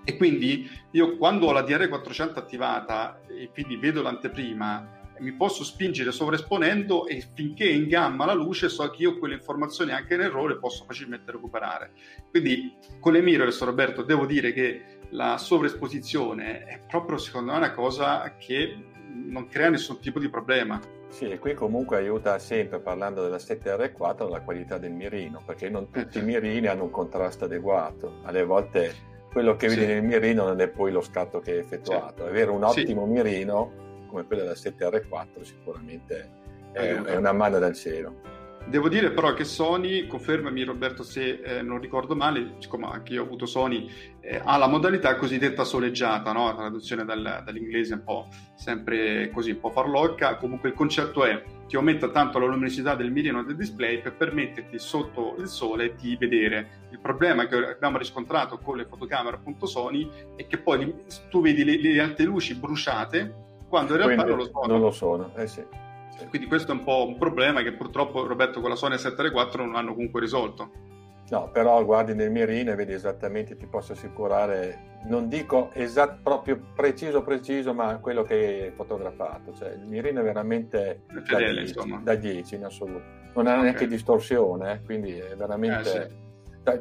E 0.03 0.17
quindi 0.17 0.69
io 0.91 1.17
quando 1.17 1.47
ho 1.47 1.51
la 1.51 1.61
DR400 1.61 2.37
attivata 2.37 3.21
e 3.27 3.49
quindi 3.53 3.77
vedo 3.77 4.01
l'anteprima, 4.01 4.97
mi 5.19 5.33
posso 5.33 5.63
spingere 5.63 6.11
sovraesponendo 6.11 7.07
e 7.07 7.25
finché 7.33 7.65
è 7.65 7.73
in 7.73 7.87
gamma 7.87 8.25
la 8.25 8.33
luce 8.33 8.69
so 8.69 8.89
che 8.89 9.03
io 9.03 9.19
quelle 9.19 9.35
informazioni 9.35 9.91
anche 9.91 10.15
in 10.15 10.21
errore 10.21 10.57
posso 10.57 10.85
facilmente 10.85 11.31
recuperare. 11.31 11.91
Quindi 12.29 12.73
con 12.99 13.13
le 13.13 13.21
mirrorless 13.21 13.61
Roberto 13.61 14.01
devo 14.01 14.25
dire 14.25 14.53
che 14.53 14.99
la 15.11 15.37
sovraesposizione 15.37 16.63
è 16.65 16.81
proprio 16.87 17.17
secondo 17.17 17.51
me 17.51 17.57
una 17.57 17.73
cosa 17.73 18.35
che 18.37 18.88
non 19.13 19.47
crea 19.47 19.69
nessun 19.69 19.99
tipo 19.99 20.19
di 20.19 20.29
problema. 20.29 20.79
Sì, 21.07 21.29
e 21.29 21.39
qui 21.39 21.53
comunque 21.53 21.97
aiuta 21.97 22.37
sempre, 22.37 22.79
parlando 22.79 23.23
della 23.23 23.37
7R4, 23.37 24.29
la 24.29 24.41
qualità 24.41 24.77
del 24.77 24.91
mirino, 24.91 25.41
perché 25.45 25.69
non 25.69 25.89
tutti 25.89 26.19
i 26.19 26.23
mirini 26.23 26.67
hanno 26.67 26.83
un 26.83 26.91
contrasto 26.91 27.45
adeguato. 27.45 28.19
Alle 28.23 28.43
volte 28.43 28.93
quello 29.31 29.55
che 29.55 29.67
vedi 29.67 29.85
nel 29.85 30.03
mirino 30.03 30.45
non 30.45 30.59
è 30.59 30.67
poi 30.67 30.91
lo 30.91 31.01
scatto 31.01 31.39
che 31.39 31.51
hai 31.51 31.57
effettuato. 31.57 32.23
Sì. 32.23 32.29
Avere 32.29 32.51
un 32.51 32.63
ottimo 32.63 33.05
sì. 33.05 33.11
mirino 33.11 33.71
come 34.07 34.25
quello 34.25 34.43
della 34.43 34.53
7R4 34.53 35.41
sicuramente 35.41 36.29
è, 36.71 36.95
è 36.95 37.15
una 37.15 37.31
mano 37.31 37.59
dal 37.59 37.73
cielo. 37.73 38.37
Devo 38.69 38.87
dire 38.87 39.09
però 39.09 39.33
che 39.33 39.45
Sony, 39.45 40.05
confermami 40.05 40.61
Roberto 40.61 41.01
se 41.01 41.41
eh, 41.43 41.61
non 41.63 41.81
ricordo 41.81 42.15
male, 42.15 42.53
siccome 42.59 42.85
anche 42.85 43.13
io 43.13 43.23
ho 43.23 43.25
avuto 43.25 43.47
Sony, 43.47 43.89
eh, 44.19 44.39
ha 44.43 44.57
la 44.57 44.67
modalità 44.67 45.15
cosiddetta 45.15 45.63
soleggiata, 45.63 46.31
no? 46.31 46.45
la 46.45 46.53
traduzione 46.53 47.03
dal, 47.03 47.41
dall'inglese 47.43 47.95
un 47.95 48.03
po' 48.03 48.27
sempre 48.53 49.31
così, 49.33 49.51
un 49.51 49.59
po' 49.59 49.71
farlocca, 49.71 50.35
comunque 50.35 50.69
il 50.69 50.75
concetto 50.75 51.25
è 51.25 51.43
ti 51.67 51.77
aumenta 51.77 52.09
tanto 52.09 52.37
la 52.37 52.45
luminosità 52.45 52.93
del 52.93 53.11
mirino 53.11 53.43
del 53.43 53.55
display 53.55 54.01
per 54.01 54.13
permetterti 54.13 54.77
sotto 54.77 55.33
il 55.39 55.47
sole 55.47 55.95
di 55.95 56.15
vedere. 56.15 56.85
Il 56.91 56.99
problema 56.99 57.47
che 57.47 57.55
abbiamo 57.55 57.97
riscontrato 57.97 58.59
con 58.59 58.77
le 58.77 58.85
fotocamere 58.85 59.37
appunto 59.37 59.65
Sony 59.65 60.07
è 60.35 60.45
che 60.45 60.59
poi 60.59 60.93
tu 61.31 61.41
vedi 61.41 61.63
le, 61.63 61.81
le 61.81 61.99
alte 61.99 62.23
luci 62.23 62.53
bruciate 62.53 63.33
quando 63.67 63.93
in 63.93 63.97
realtà 63.97 64.23
Quindi 64.23 64.43
non 64.43 64.45
lo 64.45 64.51
sono. 64.51 64.73
Non 64.73 64.81
lo 64.81 64.91
sono, 64.91 65.31
eh 65.37 65.47
sì. 65.47 65.87
Quindi 66.27 66.47
questo 66.47 66.71
è 66.71 66.75
un 66.75 66.83
po' 66.83 67.05
un 67.05 67.17
problema 67.17 67.61
che 67.61 67.73
purtroppo 67.73 68.25
Roberto 68.25 68.59
con 68.59 68.69
la 68.69 68.75
Sony 68.75 68.95
7R4 68.95 69.57
non 69.57 69.75
hanno 69.75 69.93
comunque 69.93 70.19
risolto. 70.19 70.87
No, 71.29 71.49
però 71.51 71.83
guardi 71.85 72.15
nel 72.15 72.31
mirino 72.31 72.71
e 72.71 72.75
vedi 72.75 72.93
esattamente, 72.93 73.55
ti 73.55 73.67
posso 73.67 73.93
assicurare, 73.93 75.01
non 75.05 75.29
dico 75.29 75.69
esatto, 75.73 76.19
proprio 76.23 76.59
preciso 76.73 77.21
preciso, 77.21 77.73
ma 77.73 77.97
quello 77.97 78.23
che 78.23 78.33
hai 78.33 78.71
fotografato. 78.71 79.53
Cioè, 79.53 79.69
il 79.73 79.85
mirino 79.85 80.21
è 80.21 80.23
veramente 80.23 81.03
fedele, 81.25 81.65
da 81.71 81.83
10, 81.83 82.03
da 82.03 82.15
10 82.15 82.55
in 82.55 82.65
assoluto. 82.65 83.03
Non 83.35 83.45
ha 83.45 83.51
okay. 83.51 83.63
neanche 83.63 83.87
distorsione, 83.87 84.73
eh, 84.73 84.81
quindi 84.83 85.17
è 85.17 85.35
veramente... 85.35 86.05
Eh, 86.05 86.09
sì. 86.09 86.27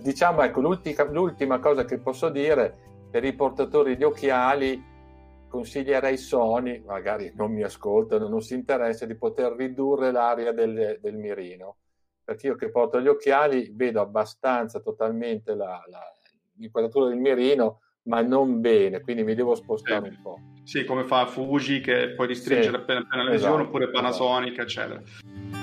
Diciamo, 0.03 0.43
ecco, 0.43 0.61
l'ultima, 0.61 1.05
l'ultima 1.05 1.59
cosa 1.61 1.85
che 1.85 1.99
posso 1.99 2.29
dire 2.31 2.77
per 3.11 3.25
i 3.25 3.33
portatori 3.33 3.97
di 3.97 4.05
occhiali 4.05 4.83
consiglierei 5.49 6.17
Sony, 6.17 6.83
magari 6.85 7.33
non 7.35 7.53
mi 7.53 7.63
ascoltano, 7.63 8.29
non 8.29 8.41
si 8.41 8.55
interessa, 8.55 9.07
di 9.07 9.17
poter 9.17 9.53
ridurre 9.53 10.13
l'area 10.13 10.53
del, 10.53 10.99
del 11.01 11.17
mirino. 11.17 11.77
Perché 12.23 12.49
io 12.49 12.57
che 12.57 12.71
porto 12.71 13.01
gli 13.01 13.09
occhiali 13.09 13.71
vedo 13.73 14.01
abbastanza 14.01 14.81
totalmente 14.81 15.55
la, 15.55 15.83
la, 15.89 16.01
l'inquadratura 16.57 17.09
del 17.09 17.19
mirino, 17.19 17.81
ma 18.03 18.21
non 18.21 18.61
bene, 18.61 19.01
quindi 19.01 19.23
mi 19.23 19.35
devo 19.35 19.55
spostare 19.55 20.11
sì. 20.11 20.17
un 20.17 20.23
po'. 20.23 20.39
Sì, 20.65 20.85
come 20.85 21.05
fa 21.05 21.27
Fuji 21.27 21.81
che 21.81 22.13
poi 22.15 22.27
ristringe 22.27 22.69
sì, 22.69 22.75
appena 22.75 23.01
appena 23.01 23.25
la 23.25 23.31
visione, 23.31 23.55
esatto, 23.55 23.69
oppure 23.69 23.85
esatto. 23.85 23.99
Panasonic, 23.99 24.59
esatto. 24.59 24.63
eccetera. 24.63 25.58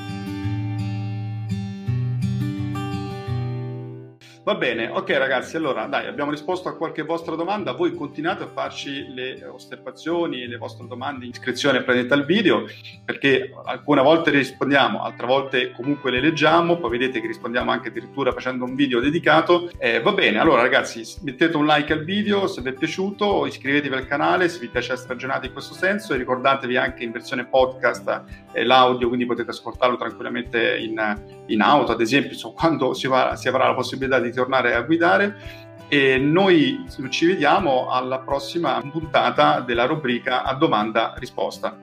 Va 4.45 4.53
bene, 4.53 4.89
ok 4.89 5.09
ragazzi, 5.17 5.55
allora 5.55 5.87
dai, 5.87 6.05
abbiamo 6.05 6.29
risposto 6.29 6.69
a 6.69 6.77
qualche 6.77 7.01
vostra 7.01 7.33
domanda, 7.33 7.71
voi 7.71 7.95
continuate 7.95 8.43
a 8.43 8.47
farci 8.47 9.11
le 9.11 9.43
osservazioni, 9.43 10.45
le 10.45 10.57
vostre 10.57 10.85
domande, 10.85 11.25
iscrizione 11.25 11.81
prendete 11.81 12.13
al 12.13 12.25
video, 12.25 12.65
perché 13.03 13.51
alcune 13.65 14.03
volte 14.03 14.29
rispondiamo, 14.29 15.01
altre 15.01 15.25
volte 15.25 15.71
comunque 15.71 16.11
le 16.11 16.21
leggiamo, 16.21 16.77
poi 16.77 16.91
vedete 16.91 17.21
che 17.21 17.25
rispondiamo 17.25 17.71
anche 17.71 17.87
addirittura 17.87 18.31
facendo 18.33 18.65
un 18.65 18.75
video 18.75 18.99
dedicato. 18.99 19.71
Eh, 19.79 19.99
va 19.99 20.11
bene, 20.11 20.37
allora 20.37 20.61
ragazzi, 20.61 21.01
mettete 21.23 21.57
un 21.57 21.65
like 21.65 21.91
al 21.91 22.03
video 22.03 22.45
se 22.45 22.61
vi 22.61 22.69
è 22.69 22.73
piaciuto, 22.73 23.47
iscrivetevi 23.47 23.95
al 23.95 24.05
canale 24.05 24.47
se 24.47 24.59
vi 24.59 24.67
piace 24.67 24.93
essere 24.93 25.13
aggiornati 25.13 25.47
in 25.47 25.53
questo 25.53 25.73
senso 25.73 26.13
e 26.13 26.17
ricordatevi 26.17 26.77
anche 26.77 27.03
in 27.03 27.11
versione 27.11 27.45
podcast 27.45 28.23
eh, 28.53 28.63
l'audio, 28.63 29.07
quindi 29.07 29.25
potete 29.25 29.49
ascoltarlo 29.49 29.97
tranquillamente 29.97 30.77
in, 30.77 31.43
in 31.47 31.61
auto, 31.61 31.93
ad 31.93 32.01
esempio, 32.01 32.33
insomma, 32.33 32.53
quando 32.53 32.93
si, 32.93 33.07
va, 33.07 33.35
si 33.35 33.47
avrà 33.47 33.65
la 33.65 33.73
possibilità 33.73 34.19
di 34.19 34.33
tornare 34.35 34.75
a 34.75 34.81
guidare 34.81 35.63
e 35.87 36.17
noi 36.17 36.85
ci 37.09 37.25
vediamo 37.25 37.89
alla 37.89 38.19
prossima 38.19 38.81
puntata 38.91 39.59
della 39.61 39.85
rubrica 39.85 40.43
a 40.43 40.53
domanda 40.53 41.13
risposta. 41.17 41.77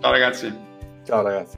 Ciao 0.00 0.10
ragazzi. 0.10 0.54
Ciao 1.04 1.22
ragazzi. 1.22 1.56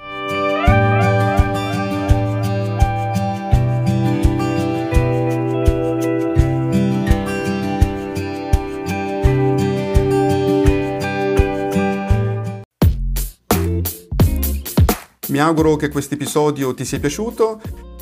Mi 15.29 15.38
auguro 15.41 15.77
che 15.77 15.88
questo 15.91 16.14
episodio 16.14 16.75
ti 16.75 16.85
sia 16.85 16.99
piaciuto 16.99 17.61